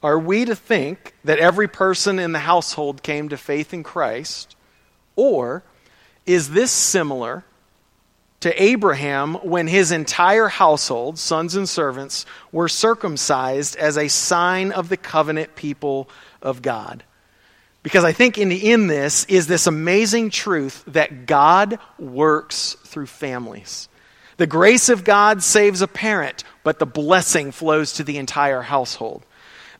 Are 0.04 0.20
we 0.20 0.46
to 0.46 0.56
think 0.56 1.16
that 1.24 1.40
every 1.40 1.68
person 1.68 2.20
in 2.20 2.32
the 2.32 2.40
household 2.40 3.02
came 3.02 3.30
to 3.30 3.38
faith 3.38 3.74
in 3.74 3.84
Christ? 3.84 4.56
Or 5.16 5.64
is 6.28 6.52
this 6.52 6.72
similar 6.72 7.44
to 8.42 8.62
Abraham 8.62 9.36
when 9.36 9.68
his 9.68 9.92
entire 9.92 10.48
household, 10.48 11.18
sons 11.18 11.56
and 11.56 11.68
servants, 11.68 12.26
were 12.52 12.68
circumcised 12.68 13.76
as 13.76 13.98
a 13.98 14.08
sign 14.08 14.72
of 14.72 14.90
the 14.90 14.98
covenant 14.98 15.56
people 15.56 16.10
of 16.42 16.62
God. 16.62 17.04
Because 17.84 18.04
I 18.04 18.12
think 18.12 18.38
in, 18.38 18.52
in 18.52 18.88
this 18.88 19.26
is 19.26 19.48
this 19.48 19.66
amazing 19.66 20.30
truth 20.30 20.84
that 20.88 21.26
God 21.26 21.80
works 21.98 22.76
through 22.84 23.08
families. 23.08 23.90
The 24.38 24.48
grace 24.48 24.90
of 24.90 25.04
God 25.04 25.42
saves 25.42 25.82
a 25.82 25.88
parent, 25.88 26.44
but 26.64 26.80
the 26.80 26.86
blessing 26.86 27.52
flows 27.52 27.94
to 27.94 28.04
the 28.04 28.18
entire 28.18 28.62
household. 28.62 29.26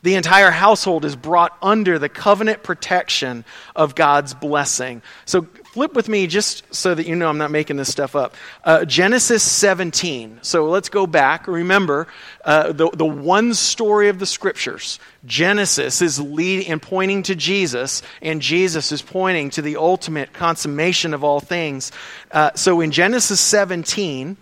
The 0.02 0.14
entire 0.14 0.50
household 0.50 1.04
is 1.04 1.16
brought 1.16 1.56
under 1.60 1.98
the 1.98 2.08
covenant 2.08 2.62
protection 2.62 3.44
of 3.74 3.94
God's 3.94 4.32
blessing. 4.32 5.02
So 5.24 5.42
flip 5.72 5.94
with 5.94 6.08
me 6.08 6.26
just 6.26 6.72
so 6.74 6.94
that 6.94 7.06
you 7.06 7.16
know 7.16 7.28
I'm 7.28 7.38
not 7.38 7.50
making 7.50 7.76
this 7.76 7.90
stuff 7.90 8.14
up. 8.14 8.36
Uh, 8.64 8.84
Genesis 8.84 9.42
17. 9.42 10.38
So 10.42 10.66
let's 10.66 10.88
go 10.88 11.06
back. 11.06 11.48
Remember 11.48 12.06
uh, 12.44 12.72
the, 12.72 12.90
the 12.90 13.04
one 13.04 13.54
story 13.54 14.08
of 14.08 14.18
the 14.18 14.26
scriptures. 14.26 15.00
Genesis 15.26 16.00
is 16.00 16.20
leading 16.20 16.70
and 16.70 16.80
pointing 16.80 17.24
to 17.24 17.34
Jesus, 17.34 18.02
and 18.22 18.40
Jesus 18.40 18.92
is 18.92 19.02
pointing 19.02 19.50
to 19.50 19.62
the 19.62 19.76
ultimate 19.76 20.32
consummation 20.32 21.12
of 21.12 21.24
all 21.24 21.40
things. 21.40 21.90
Uh, 22.30 22.52
so 22.54 22.80
in 22.80 22.92
Genesis 22.92 23.40
17, 23.40 24.36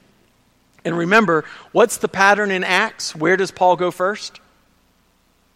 and 0.84 0.96
remember, 0.96 1.44
what's 1.72 1.96
the 1.96 2.08
pattern 2.08 2.50
in 2.50 2.62
Acts? 2.62 3.16
Where 3.16 3.36
does 3.36 3.50
Paul 3.50 3.76
go 3.76 3.90
first? 3.90 4.40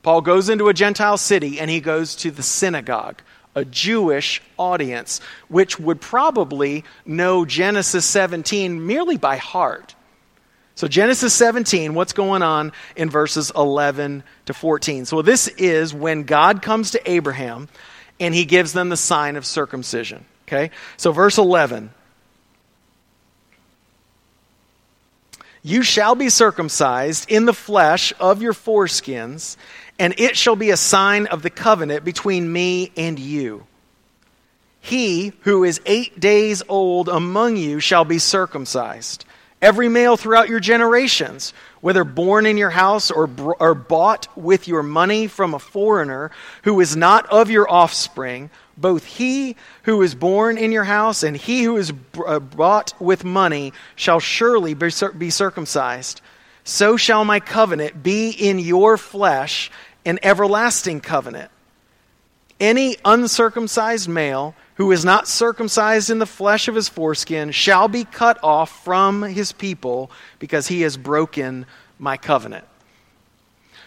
Paul 0.03 0.23
goes 0.23 0.49
into 0.49 0.69
a 0.69 0.75
Gentile 0.75 1.19
city 1.19 1.61
and 1.61 1.71
he 1.71 1.81
goes 1.81 2.15
to 2.17 2.31
the 2.31 2.43
synagogue 2.43 3.23
a 3.55 3.65
Jewish 3.65 4.41
audience, 4.59 5.21
which 5.49 5.79
would 5.81 6.01
probably 6.01 6.85
know 7.05 7.45
Genesis 7.45 8.05
17 8.07 8.87
merely 8.87 9.17
by 9.17 9.37
heart. 9.37 9.95
So, 10.77 10.89
Genesis 10.89 11.35
17, 11.35 11.95
what's 11.95 12.13
going 12.13 12.43
on 12.43 12.73
in 12.97 13.11
verses 13.11 13.53
11 13.55 14.23
to 14.47 14.55
14? 14.55 15.05
So, 15.05 15.21
this 15.21 15.49
is 15.49 15.93
when 15.93 16.23
God 16.23 16.63
comes 16.63 16.93
to 16.93 17.11
Abraham 17.11 17.69
and 18.19 18.35
he 18.35 18.45
gives 18.45 18.73
them 18.73 18.89
the 18.89 18.97
sign 18.97 19.37
of 19.37 19.45
circumcision. 19.45 20.25
Okay? 20.47 20.71
So, 20.97 21.13
verse 21.13 21.37
11 21.37 21.91
You 25.63 25.83
shall 25.83 26.15
be 26.15 26.31
circumcised 26.31 27.31
in 27.31 27.45
the 27.45 27.53
flesh 27.53 28.15
of 28.19 28.41
your 28.41 28.55
foreskins 28.55 29.57
and 30.01 30.15
it 30.19 30.35
shall 30.35 30.57
be 30.57 30.71
a 30.71 30.79
sign 30.79 31.27
of 31.27 31.43
the 31.43 31.51
covenant 31.51 32.05
between 32.05 32.51
me 32.51 32.91
and 32.97 33.19
you. 33.19 33.67
He 34.81 35.35
who 35.43 35.63
is 35.63 35.79
eight 35.85 36.19
days 36.19 36.63
old 36.71 37.11
among 37.11 37.59
you 37.59 37.81
shall 37.81 38.07
be 38.07 38.19
circumcised. 38.19 39.27
Every 39.61 39.91
male 39.91 40.17
throughout 40.17 40.49
your 40.49 40.59
generations, 40.59 41.53
whether 41.83 42.03
born 42.03 42.47
in 42.47 42.57
your 42.57 42.71
house 42.71 43.11
or, 43.11 43.29
or 43.61 43.75
bought 43.75 44.27
with 44.39 44.67
your 44.67 44.83
money 44.83 45.27
from 45.27 45.53
a 45.53 45.59
foreigner 45.59 46.31
who 46.65 46.81
is 46.81 46.97
not 46.97 47.27
of 47.27 47.51
your 47.51 47.71
offspring, 47.71 48.49
both 48.79 49.05
he 49.05 49.55
who 49.83 50.01
is 50.01 50.15
born 50.15 50.57
in 50.57 50.73
your 50.73 50.85
house 50.85 51.23
and 51.23 51.37
he 51.37 51.63
who 51.63 51.77
is 51.77 51.93
uh, 52.27 52.39
bought 52.39 52.95
with 52.99 53.23
money 53.23 53.75
shall 53.97 54.19
surely 54.19 54.73
be 54.73 55.29
circumcised. 55.29 56.23
So 56.65 56.97
shall 56.97 57.25
my 57.25 57.41
covenant 57.41 58.03
be 58.03 58.31
in 58.31 58.59
your 58.59 58.97
flesh 58.97 59.71
an 60.05 60.19
everlasting 60.23 61.01
covenant. 61.01 61.51
Any 62.59 62.97
uncircumcised 63.05 64.09
male 64.09 64.55
who 64.75 64.93
is 64.93 65.05
not 65.05 65.29
circumcised 65.29 66.11
in 66.11 66.19
the 66.19 66.27
flesh 66.27 66.69
of 66.69 66.75
his 66.75 66.89
foreskin 66.89 67.51
shall 67.51 67.89
be 67.89 68.05
cut 68.05 68.39
off 68.43 68.85
from 68.85 69.23
his 69.23 69.53
people 69.53 70.11
because 70.39 70.67
he 70.67 70.83
has 70.83 70.97
broken 70.97 71.67
my 71.99 72.17
covenant. 72.17 72.65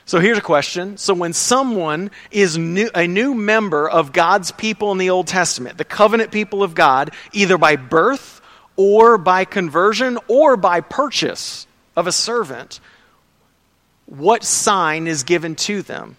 So 0.05 0.19
here's 0.19 0.37
a 0.37 0.41
question. 0.41 0.97
So 0.97 1.13
when 1.13 1.33
someone 1.33 2.11
is 2.29 2.57
new, 2.57 2.89
a 2.93 3.07
new 3.07 3.33
member 3.33 3.89
of 3.89 4.11
God's 4.11 4.51
people 4.51 4.91
in 4.91 4.97
the 4.97 5.09
Old 5.11 5.27
Testament, 5.27 5.77
the 5.77 5.85
covenant 5.85 6.31
people 6.31 6.61
of 6.61 6.75
God, 6.75 7.11
either 7.31 7.57
by 7.57 7.77
birth 7.77 8.41
or 8.75 9.17
by 9.17 9.45
conversion 9.45 10.17
or 10.27 10.57
by 10.57 10.81
purchase 10.81 11.67
of 11.95 12.05
a 12.05 12.11
servant, 12.11 12.79
what 14.05 14.43
sign 14.43 15.07
is 15.07 15.23
given 15.23 15.55
to 15.55 15.81
them. 15.81 16.17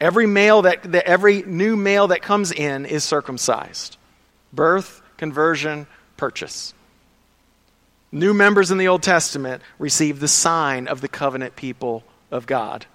Every 0.00 0.26
male 0.26 0.62
that, 0.62 0.94
every 0.94 1.42
new 1.42 1.76
male 1.76 2.08
that 2.08 2.22
comes 2.22 2.52
in 2.52 2.86
is 2.86 3.02
circumcised. 3.02 3.96
Birth, 4.52 5.02
conversion, 5.16 5.86
purchase. 6.16 6.72
New 8.12 8.32
members 8.32 8.70
in 8.70 8.78
the 8.78 8.88
Old 8.88 9.02
Testament 9.02 9.62
receive 9.78 10.20
the 10.20 10.28
sign 10.28 10.86
of 10.86 11.00
the 11.00 11.08
covenant 11.08 11.56
people 11.56 12.04
of 12.30 12.46
God. 12.46 12.86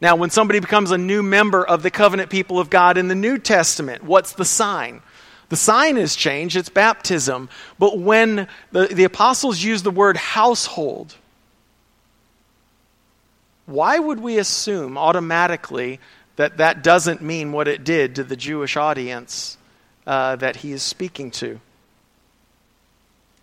Now, 0.00 0.14
when 0.14 0.30
somebody 0.30 0.60
becomes 0.60 0.90
a 0.92 0.98
new 0.98 1.22
member 1.22 1.66
of 1.66 1.82
the 1.82 1.90
covenant 1.90 2.30
people 2.30 2.60
of 2.60 2.70
God 2.70 2.98
in 2.98 3.08
the 3.08 3.14
New 3.16 3.38
Testament, 3.38 4.04
what's 4.04 4.32
the 4.32 4.44
sign? 4.44 5.02
The 5.48 5.56
sign 5.56 5.96
has 5.96 6.14
changed, 6.14 6.56
it's 6.56 6.68
baptism. 6.68 7.48
But 7.78 7.98
when 7.98 8.48
the, 8.70 8.86
the 8.86 9.04
apostles 9.04 9.62
use 9.62 9.82
the 9.82 9.90
word 9.90 10.16
household, 10.16 11.16
why 13.68 13.98
would 13.98 14.18
we 14.18 14.38
assume 14.38 14.96
automatically 14.96 16.00
that 16.36 16.56
that 16.56 16.82
doesn't 16.82 17.20
mean 17.20 17.52
what 17.52 17.68
it 17.68 17.84
did 17.84 18.14
to 18.14 18.24
the 18.24 18.34
Jewish 18.36 18.78
audience 18.78 19.58
uh, 20.06 20.36
that 20.36 20.56
he 20.56 20.72
is 20.72 20.82
speaking 20.82 21.30
to? 21.32 21.60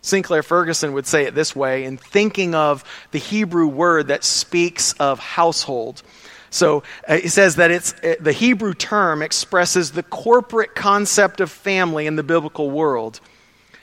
Sinclair 0.01 0.41
Ferguson 0.41 0.93
would 0.93 1.05
say 1.05 1.25
it 1.25 1.35
this 1.35 1.55
way 1.55 1.83
in 1.83 1.97
thinking 1.97 2.55
of 2.55 2.83
the 3.11 3.19
Hebrew 3.19 3.67
word 3.67 4.07
that 4.07 4.23
speaks 4.23 4.93
of 4.93 5.19
household. 5.19 6.01
So 6.49 6.81
uh, 7.07 7.17
he 7.17 7.27
says 7.27 7.57
that 7.57 7.69
it's 7.69 7.93
uh, 8.03 8.15
the 8.19 8.31
Hebrew 8.31 8.73
term 8.73 9.21
expresses 9.21 9.91
the 9.91 10.03
corporate 10.03 10.73
concept 10.73 11.39
of 11.39 11.51
family 11.51 12.07
in 12.07 12.15
the 12.15 12.23
biblical 12.23 12.71
world, 12.71 13.19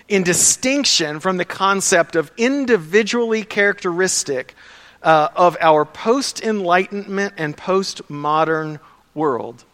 in 0.09 0.25
distinction 0.25 1.21
from 1.21 1.37
the 1.37 1.45
concept 1.45 2.17
of 2.17 2.33
individually 2.37 3.45
characteristic 3.45 4.57
uh, 5.03 5.29
of 5.35 5.57
our 5.61 5.85
post 5.85 6.41
Enlightenment 6.43 7.35
and 7.37 7.57
post 7.57 8.09
modern 8.09 8.79
world. 9.15 9.65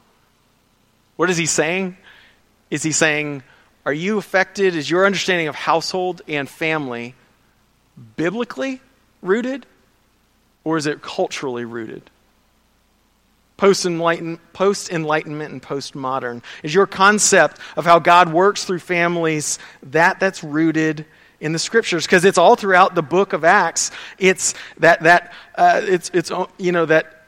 What 1.17 1.31
is 1.31 1.37
he 1.37 1.47
saying? 1.47 1.97
Is 2.71 2.83
he 2.83 2.93
saying, 2.93 3.43
Are 3.85 3.93
you 3.93 4.19
affected? 4.19 4.75
Is 4.75 4.91
your 4.91 5.07
understanding 5.07 5.49
of 5.49 5.55
household 5.55 6.23
and 6.29 6.49
family 6.49 7.15
biblically 8.17 8.81
rooted? 9.23 9.67
Or 10.65 10.77
is 10.77 10.87
it 10.87 11.03
culturally 11.03 11.65
rooted? 11.65 12.11
Post 13.57 13.85
enlightenment 13.85 15.53
and 15.53 15.63
post 15.63 15.95
modern. 15.95 16.43
Is 16.63 16.73
your 16.73 16.87
concept 16.87 17.59
of 17.77 17.85
how 17.85 17.99
God 17.99 18.33
works 18.33 18.65
through 18.65 18.79
families 18.79 19.59
that 19.83 20.21
that's 20.21 20.45
rooted 20.45 21.07
in 21.41 21.53
the 21.53 21.59
scriptures 21.59 22.05
because 22.05 22.25
it's 22.25 22.39
all 22.39 22.57
throughout 22.57 22.95
the 22.95 23.03
book 23.03 23.33
of 23.33 23.45
acts 23.45 23.91
it's 24.19 24.55
that 24.79 25.03
that 25.03 25.33
uh, 25.55 25.81
it's 25.85 26.11
it's 26.13 26.33
you 26.59 26.73
know 26.73 26.85
that 26.85 27.19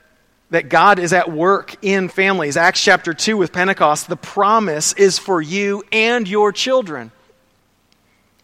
that 0.51 0.69
God 0.69 0.99
is 0.99 1.13
at 1.13 1.31
work 1.31 1.77
in 1.81 2.09
families. 2.09 2.57
Acts 2.57 2.83
chapter 2.83 3.15
2 3.15 3.37
with 3.37 3.53
Pentecost, 3.53 4.09
the 4.09 4.17
promise 4.17 4.93
is 4.95 5.19
for 5.19 5.41
you 5.41 5.85
and 5.93 6.29
your 6.29 6.53
children 6.53 7.13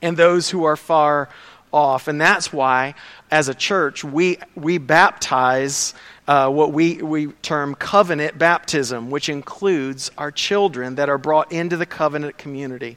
and 0.00 0.16
those 0.16 0.48
who 0.48 0.64
are 0.64 0.76
far 0.76 1.28
off. 1.72 2.06
And 2.08 2.20
that's 2.20 2.52
why, 2.52 2.94
as 3.30 3.48
a 3.48 3.54
church, 3.54 4.04
we, 4.04 4.38
we 4.54 4.78
baptize 4.78 5.94
uh, 6.28 6.48
what 6.48 6.72
we, 6.72 7.02
we 7.02 7.26
term 7.42 7.74
covenant 7.74 8.38
baptism, 8.38 9.10
which 9.10 9.28
includes 9.28 10.10
our 10.16 10.30
children 10.30 10.94
that 10.96 11.08
are 11.08 11.18
brought 11.18 11.50
into 11.50 11.76
the 11.76 11.86
covenant 11.86 12.38
community. 12.38 12.96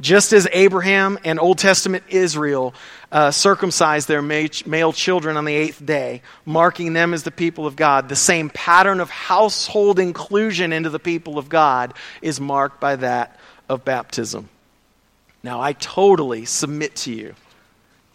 Just 0.00 0.32
as 0.32 0.48
Abraham 0.52 1.18
and 1.24 1.38
Old 1.38 1.58
Testament 1.58 2.04
Israel 2.08 2.74
uh, 3.12 3.30
circumcised 3.30 4.08
their 4.08 4.22
male 4.22 4.92
children 4.92 5.36
on 5.36 5.44
the 5.44 5.54
eighth 5.54 5.84
day, 5.84 6.22
marking 6.46 6.92
them 6.92 7.12
as 7.12 7.22
the 7.22 7.30
people 7.30 7.66
of 7.66 7.76
God, 7.76 8.08
the 8.08 8.16
same 8.16 8.50
pattern 8.50 9.00
of 9.00 9.10
household 9.10 9.98
inclusion 9.98 10.72
into 10.72 10.90
the 10.90 10.98
people 10.98 11.38
of 11.38 11.48
God 11.48 11.94
is 12.22 12.40
marked 12.40 12.80
by 12.80 12.96
that 12.96 13.38
of 13.68 13.84
baptism. 13.84 14.48
Now, 15.42 15.60
I 15.60 15.72
totally 15.72 16.44
submit 16.44 16.96
to 16.96 17.12
you 17.12 17.34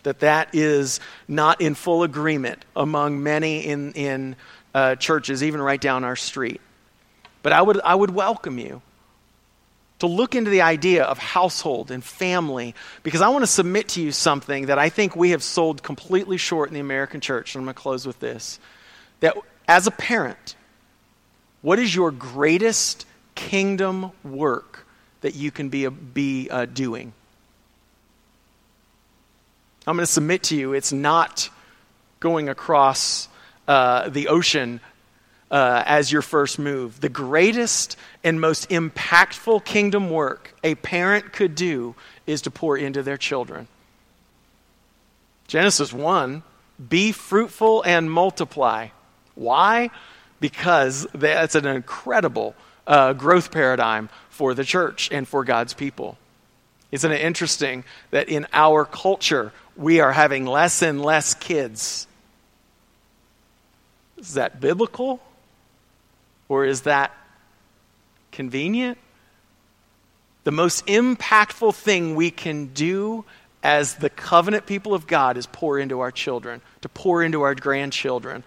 that 0.03 0.19
that 0.19 0.53
is 0.53 0.99
not 1.27 1.61
in 1.61 1.75
full 1.75 2.03
agreement 2.03 2.63
among 2.75 3.21
many 3.21 3.65
in, 3.65 3.91
in 3.93 4.35
uh, 4.73 4.95
churches, 4.95 5.43
even 5.43 5.61
right 5.61 5.81
down 5.81 6.03
our 6.03 6.15
street. 6.15 6.61
But 7.43 7.53
I 7.53 7.61
would, 7.61 7.79
I 7.81 7.95
would 7.95 8.11
welcome 8.11 8.59
you 8.59 8.81
to 9.99 10.07
look 10.07 10.35
into 10.35 10.49
the 10.49 10.61
idea 10.61 11.03
of 11.03 11.17
household 11.17 11.89
and 11.89 12.03
family 12.03 12.75
because 13.03 13.21
I 13.21 13.29
want 13.29 13.43
to 13.43 13.47
submit 13.47 13.89
to 13.89 14.01
you 14.01 14.11
something 14.11 14.65
that 14.65 14.77
I 14.77 14.89
think 14.89 15.15
we 15.15 15.31
have 15.31 15.41
sold 15.41 15.83
completely 15.83 16.37
short 16.37 16.69
in 16.69 16.73
the 16.73 16.81
American 16.81 17.21
church. 17.21 17.55
And 17.55 17.61
I'm 17.61 17.65
going 17.65 17.75
to 17.75 17.81
close 17.81 18.05
with 18.05 18.19
this 18.19 18.59
that 19.21 19.37
as 19.67 19.87
a 19.87 19.91
parent, 19.91 20.55
what 21.61 21.79
is 21.79 21.95
your 21.95 22.11
greatest 22.11 23.05
kingdom 23.35 24.11
work 24.23 24.85
that 25.21 25.35
you 25.35 25.49
can 25.49 25.69
be, 25.69 25.87
be 25.87 26.49
uh, 26.49 26.65
doing? 26.65 27.13
I'm 29.87 29.95
going 29.95 30.05
to 30.05 30.11
submit 30.11 30.43
to 30.43 30.55
you 30.55 30.73
it's 30.73 30.91
not 30.91 31.49
going 32.19 32.49
across 32.49 33.29
uh, 33.67 34.09
the 34.09 34.27
ocean 34.27 34.81
uh, 35.55 35.81
as 35.85 36.11
your 36.11 36.21
first 36.21 36.59
move. 36.59 36.99
The 36.99 37.07
greatest 37.07 37.95
and 38.25 38.41
most 38.41 38.69
impactful 38.69 39.63
kingdom 39.63 40.09
work 40.09 40.53
a 40.65 40.75
parent 40.75 41.31
could 41.31 41.55
do 41.55 41.95
is 42.27 42.41
to 42.41 42.51
pour 42.51 42.77
into 42.77 43.01
their 43.01 43.15
children. 43.15 43.69
Genesis 45.47 45.93
1 45.93 46.43
be 46.89 47.13
fruitful 47.13 47.83
and 47.83 48.11
multiply. 48.11 48.89
Why? 49.35 49.91
Because 50.41 51.07
that's 51.13 51.55
an 51.55 51.65
incredible 51.65 52.53
uh, 52.85 53.13
growth 53.13 53.49
paradigm 53.49 54.09
for 54.29 54.53
the 54.53 54.65
church 54.65 55.07
and 55.09 55.25
for 55.25 55.45
God's 55.45 55.73
people. 55.73 56.17
Isn't 56.91 57.13
it 57.13 57.21
interesting 57.21 57.85
that 58.11 58.27
in 58.27 58.45
our 58.51 58.83
culture 58.83 59.53
we 59.77 60.01
are 60.01 60.11
having 60.11 60.45
less 60.45 60.81
and 60.81 61.01
less 61.01 61.33
kids? 61.33 62.07
Is 64.17 64.33
that 64.33 64.59
biblical? 64.59 65.21
Or 66.49 66.65
is 66.65 66.81
that 66.81 67.15
convenient? 68.31 68.97
The 70.43 70.51
most 70.51 70.85
impactful 70.85 71.73
thing 71.75 72.15
we 72.15 72.29
can 72.29 72.67
do 72.67 73.25
as 73.63 73.95
the 73.95 74.11
covenant 74.11 74.67
people 74.67 74.93
of 74.93 75.07
God 75.07 75.37
is 75.37 75.47
pour 75.47 75.79
into 75.79 76.01
our 76.01 76.11
children, 76.11 76.61
to 76.81 76.89
pour 76.89 77.23
into 77.23 77.41
our 77.41 77.55
grandchildren. 77.55 78.43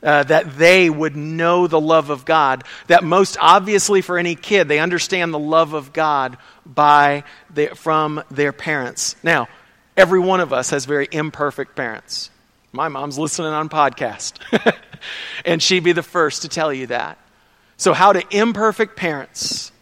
Uh, 0.00 0.22
that 0.22 0.56
they 0.56 0.88
would 0.88 1.16
know 1.16 1.66
the 1.66 1.80
love 1.80 2.10
of 2.10 2.24
God. 2.24 2.62
That 2.86 3.02
most 3.02 3.36
obviously 3.40 4.00
for 4.00 4.16
any 4.16 4.36
kid, 4.36 4.68
they 4.68 4.78
understand 4.78 5.34
the 5.34 5.40
love 5.40 5.72
of 5.72 5.92
God 5.92 6.38
by 6.64 7.24
the, 7.52 7.68
from 7.74 8.22
their 8.30 8.52
parents. 8.52 9.16
Now, 9.24 9.48
every 9.96 10.20
one 10.20 10.38
of 10.38 10.52
us 10.52 10.70
has 10.70 10.84
very 10.84 11.08
imperfect 11.10 11.74
parents. 11.74 12.30
My 12.70 12.86
mom's 12.86 13.18
listening 13.18 13.52
on 13.52 13.68
podcast, 13.68 14.34
and 15.44 15.60
she'd 15.60 15.82
be 15.82 15.92
the 15.92 16.02
first 16.04 16.42
to 16.42 16.48
tell 16.48 16.72
you 16.72 16.86
that. 16.88 17.18
So, 17.78 17.94
how 17.94 18.12
do 18.12 18.20
imperfect 18.30 18.96
parents 18.96 19.72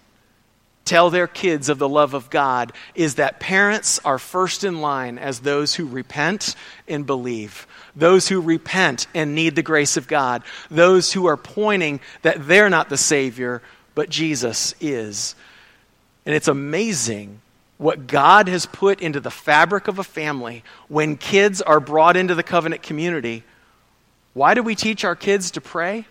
tell 0.85 1.11
their 1.11 1.27
kids 1.27 1.69
of 1.69 1.79
the 1.79 1.89
love 1.89 2.15
of 2.15 2.31
God 2.31 2.73
is 2.95 3.17
that 3.17 3.41
parents 3.41 3.99
are 4.05 4.19
first 4.19 4.65
in 4.65 4.81
line 4.81 5.19
as 5.19 5.41
those 5.41 5.75
who 5.75 5.87
repent 5.87 6.55
and 6.87 7.05
believe, 7.05 7.67
those 7.97 8.29
who 8.29 8.41
repent 8.41 9.07
and 9.15 9.35
need 9.35 9.57
the 9.57 9.63
grace 9.63 9.97
of 9.97 10.07
God, 10.07 10.43
those 10.71 11.13
who 11.13 11.27
are 11.27 11.37
pointing 11.37 12.01
that 12.23 12.47
they're 12.47 12.71
not 12.71 12.89
the 12.89 12.97
Savior, 12.97 13.63
but 13.95 14.09
Jesus 14.09 14.75
is. 14.81 15.35
And 16.25 16.35
it's 16.35 16.49
amazing 16.49 17.41
what 17.79 18.07
God 18.07 18.49
has 18.49 18.67
put 18.67 19.01
into 19.01 19.21
the 19.21 19.31
fabric 19.31 19.89
of 19.89 19.99
a 19.99 20.05
family 20.05 20.65
when 20.89 21.17
kids 21.17 21.61
are 21.63 21.81
brought 21.81 22.17
into 22.17 22.35
the 22.35 22.43
covenant 22.43 22.83
community. 22.83 23.43
Why 24.35 24.55
do 24.55 24.63
we 24.63 24.75
teach 24.75 25.05
our 25.05 25.17
kids 25.17 25.51
to 25.53 25.61
pray? 25.61 26.07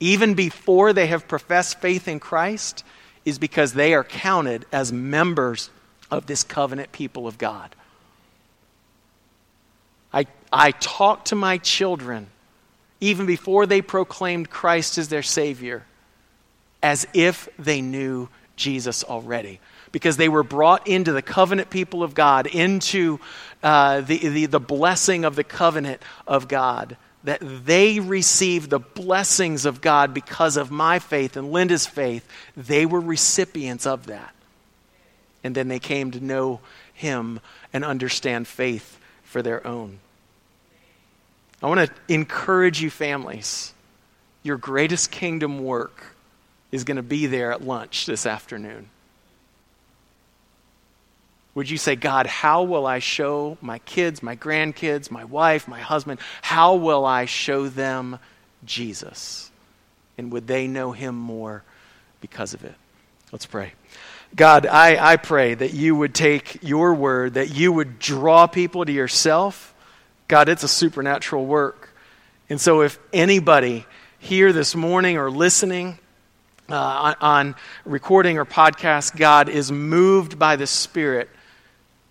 Even 0.00 0.34
before 0.34 0.92
they 0.92 1.06
have 1.06 1.28
professed 1.28 1.80
faith 1.80 2.08
in 2.08 2.18
Christ, 2.18 2.84
is 3.24 3.38
because 3.38 3.74
they 3.74 3.94
are 3.94 4.02
counted 4.02 4.64
as 4.72 4.92
members 4.92 5.70
of 6.10 6.26
this 6.26 6.42
covenant 6.42 6.90
people 6.90 7.26
of 7.26 7.38
God. 7.38 7.74
I, 10.12 10.26
I 10.52 10.72
talk 10.72 11.26
to 11.26 11.36
my 11.36 11.58
children, 11.58 12.28
even 13.00 13.26
before 13.26 13.66
they 13.66 13.82
proclaimed 13.82 14.50
Christ 14.50 14.98
as 14.98 15.08
their 15.08 15.22
Savior, 15.22 15.84
as 16.82 17.06
if 17.14 17.48
they 17.58 17.82
knew 17.82 18.28
Jesus 18.56 19.04
already. 19.04 19.60
Because 19.92 20.16
they 20.16 20.28
were 20.28 20.42
brought 20.42 20.86
into 20.86 21.12
the 21.12 21.22
covenant 21.22 21.68
people 21.68 22.02
of 22.02 22.14
God, 22.14 22.46
into 22.46 23.18
uh, 23.62 24.00
the, 24.00 24.18
the, 24.18 24.46
the 24.46 24.60
blessing 24.60 25.24
of 25.24 25.36
the 25.36 25.44
covenant 25.44 26.00
of 26.26 26.48
God 26.48 26.96
that 27.24 27.40
they 27.42 28.00
received 28.00 28.70
the 28.70 28.78
blessings 28.78 29.66
of 29.66 29.80
God 29.80 30.14
because 30.14 30.56
of 30.56 30.70
my 30.70 30.98
faith 30.98 31.36
and 31.36 31.52
Linda's 31.52 31.86
faith, 31.86 32.26
they 32.56 32.86
were 32.86 33.00
recipients 33.00 33.86
of 33.86 34.06
that. 34.06 34.34
And 35.44 35.54
then 35.54 35.68
they 35.68 35.78
came 35.78 36.10
to 36.12 36.24
know 36.24 36.60
Him 36.94 37.40
and 37.72 37.84
understand 37.84 38.46
faith 38.48 38.98
for 39.22 39.42
their 39.42 39.66
own. 39.66 39.98
I 41.62 41.66
want 41.66 41.88
to 41.88 42.12
encourage 42.12 42.80
you, 42.80 42.90
families. 42.90 43.74
Your 44.42 44.56
greatest 44.56 45.10
kingdom 45.10 45.62
work 45.62 46.16
is 46.72 46.84
going 46.84 46.96
to 46.96 47.02
be 47.02 47.26
there 47.26 47.52
at 47.52 47.62
lunch 47.62 48.06
this 48.06 48.24
afternoon. 48.24 48.88
Would 51.54 51.68
you 51.68 51.78
say, 51.78 51.96
God, 51.96 52.26
how 52.26 52.62
will 52.62 52.86
I 52.86 53.00
show 53.00 53.58
my 53.60 53.80
kids, 53.80 54.22
my 54.22 54.36
grandkids, 54.36 55.10
my 55.10 55.24
wife, 55.24 55.66
my 55.66 55.80
husband, 55.80 56.20
how 56.42 56.76
will 56.76 57.04
I 57.04 57.24
show 57.24 57.68
them 57.68 58.18
Jesus? 58.64 59.50
And 60.16 60.32
would 60.32 60.46
they 60.46 60.68
know 60.68 60.92
him 60.92 61.16
more 61.16 61.64
because 62.20 62.54
of 62.54 62.64
it? 62.64 62.74
Let's 63.32 63.46
pray. 63.46 63.72
God, 64.34 64.66
I, 64.66 65.12
I 65.12 65.16
pray 65.16 65.54
that 65.54 65.74
you 65.74 65.96
would 65.96 66.14
take 66.14 66.62
your 66.62 66.94
word, 66.94 67.34
that 67.34 67.50
you 67.50 67.72
would 67.72 67.98
draw 67.98 68.46
people 68.46 68.84
to 68.84 68.92
yourself. 68.92 69.74
God, 70.28 70.48
it's 70.48 70.62
a 70.62 70.68
supernatural 70.68 71.46
work. 71.46 71.92
And 72.48 72.60
so, 72.60 72.82
if 72.82 72.98
anybody 73.12 73.86
here 74.20 74.52
this 74.52 74.76
morning 74.76 75.16
or 75.16 75.30
listening 75.30 75.98
uh, 76.68 76.76
on, 76.76 77.16
on 77.20 77.54
recording 77.84 78.38
or 78.38 78.44
podcast, 78.44 79.16
God 79.16 79.48
is 79.48 79.72
moved 79.72 80.38
by 80.38 80.54
the 80.54 80.66
Spirit, 80.66 81.28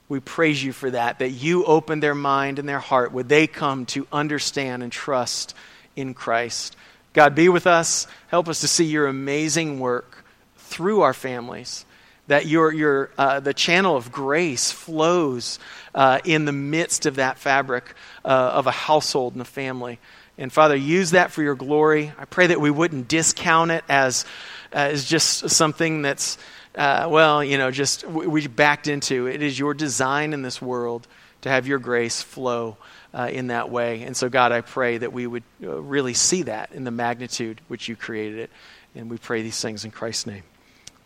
we 0.09 0.19
praise 0.19 0.61
you 0.61 0.73
for 0.73 0.89
that, 0.89 1.19
that 1.19 1.29
you 1.29 1.63
open 1.65 1.99
their 1.99 2.15
mind 2.15 2.57
and 2.57 2.67
their 2.67 2.79
heart. 2.79 3.13
Would 3.13 3.29
they 3.29 3.45
come 3.45 3.85
to 3.87 4.07
understand 4.11 4.81
and 4.81 4.91
trust 4.91 5.55
in 5.95 6.15
Christ? 6.15 6.75
God, 7.13 7.35
be 7.35 7.47
with 7.47 7.67
us. 7.67 8.07
Help 8.27 8.49
us 8.49 8.61
to 8.61 8.67
see 8.67 8.85
your 8.85 9.05
amazing 9.07 9.79
work 9.79 10.25
through 10.57 11.01
our 11.01 11.13
families. 11.13 11.85
That 12.27 12.47
your, 12.47 12.73
your, 12.73 13.11
uh, 13.17 13.39
the 13.39 13.53
channel 13.53 13.95
of 13.95 14.11
grace 14.11 14.71
flows 14.71 15.59
uh, 15.93 16.19
in 16.25 16.45
the 16.45 16.51
midst 16.51 17.05
of 17.05 17.15
that 17.15 17.37
fabric 17.37 17.93
uh, 18.25 18.27
of 18.27 18.67
a 18.67 18.71
household 18.71 19.33
and 19.33 19.41
a 19.41 19.45
family. 19.45 19.99
And 20.37 20.53
Father, 20.53 20.75
use 20.75 21.11
that 21.11 21.31
for 21.31 21.43
your 21.43 21.55
glory. 21.55 22.13
I 22.17 22.25
pray 22.25 22.47
that 22.47 22.61
we 22.61 22.71
wouldn't 22.71 23.07
discount 23.07 23.71
it 23.71 23.83
as, 23.89 24.25
as 24.71 25.05
just 25.05 25.49
something 25.49 26.01
that's, 26.01 26.37
uh, 26.75 27.07
well, 27.09 27.43
you 27.43 27.57
know, 27.57 27.71
just 27.71 28.05
we, 28.05 28.27
we 28.27 28.47
backed 28.47 28.87
into. 28.87 29.27
It 29.27 29.41
is 29.41 29.57
your 29.57 29.73
design 29.73 30.33
in 30.33 30.41
this 30.41 30.61
world 30.61 31.07
to 31.41 31.49
have 31.49 31.67
your 31.67 31.79
grace 31.79 32.21
flow 32.21 32.77
uh, 33.13 33.29
in 33.31 33.47
that 33.47 33.69
way. 33.69 34.03
And 34.03 34.15
so, 34.15 34.29
God, 34.29 34.51
I 34.51 34.61
pray 34.61 34.97
that 34.97 35.13
we 35.13 35.25
would 35.25 35.43
uh, 35.63 35.81
really 35.81 36.13
see 36.13 36.43
that 36.43 36.71
in 36.71 36.83
the 36.83 36.91
magnitude 36.91 37.61
which 37.67 37.87
you 37.87 37.95
created 37.95 38.39
it. 38.39 38.49
And 38.95 39.09
we 39.09 39.17
pray 39.17 39.41
these 39.41 39.61
things 39.61 39.85
in 39.85 39.91
Christ's 39.91 40.27
name. 40.27 40.43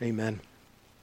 Amen. 0.02 0.42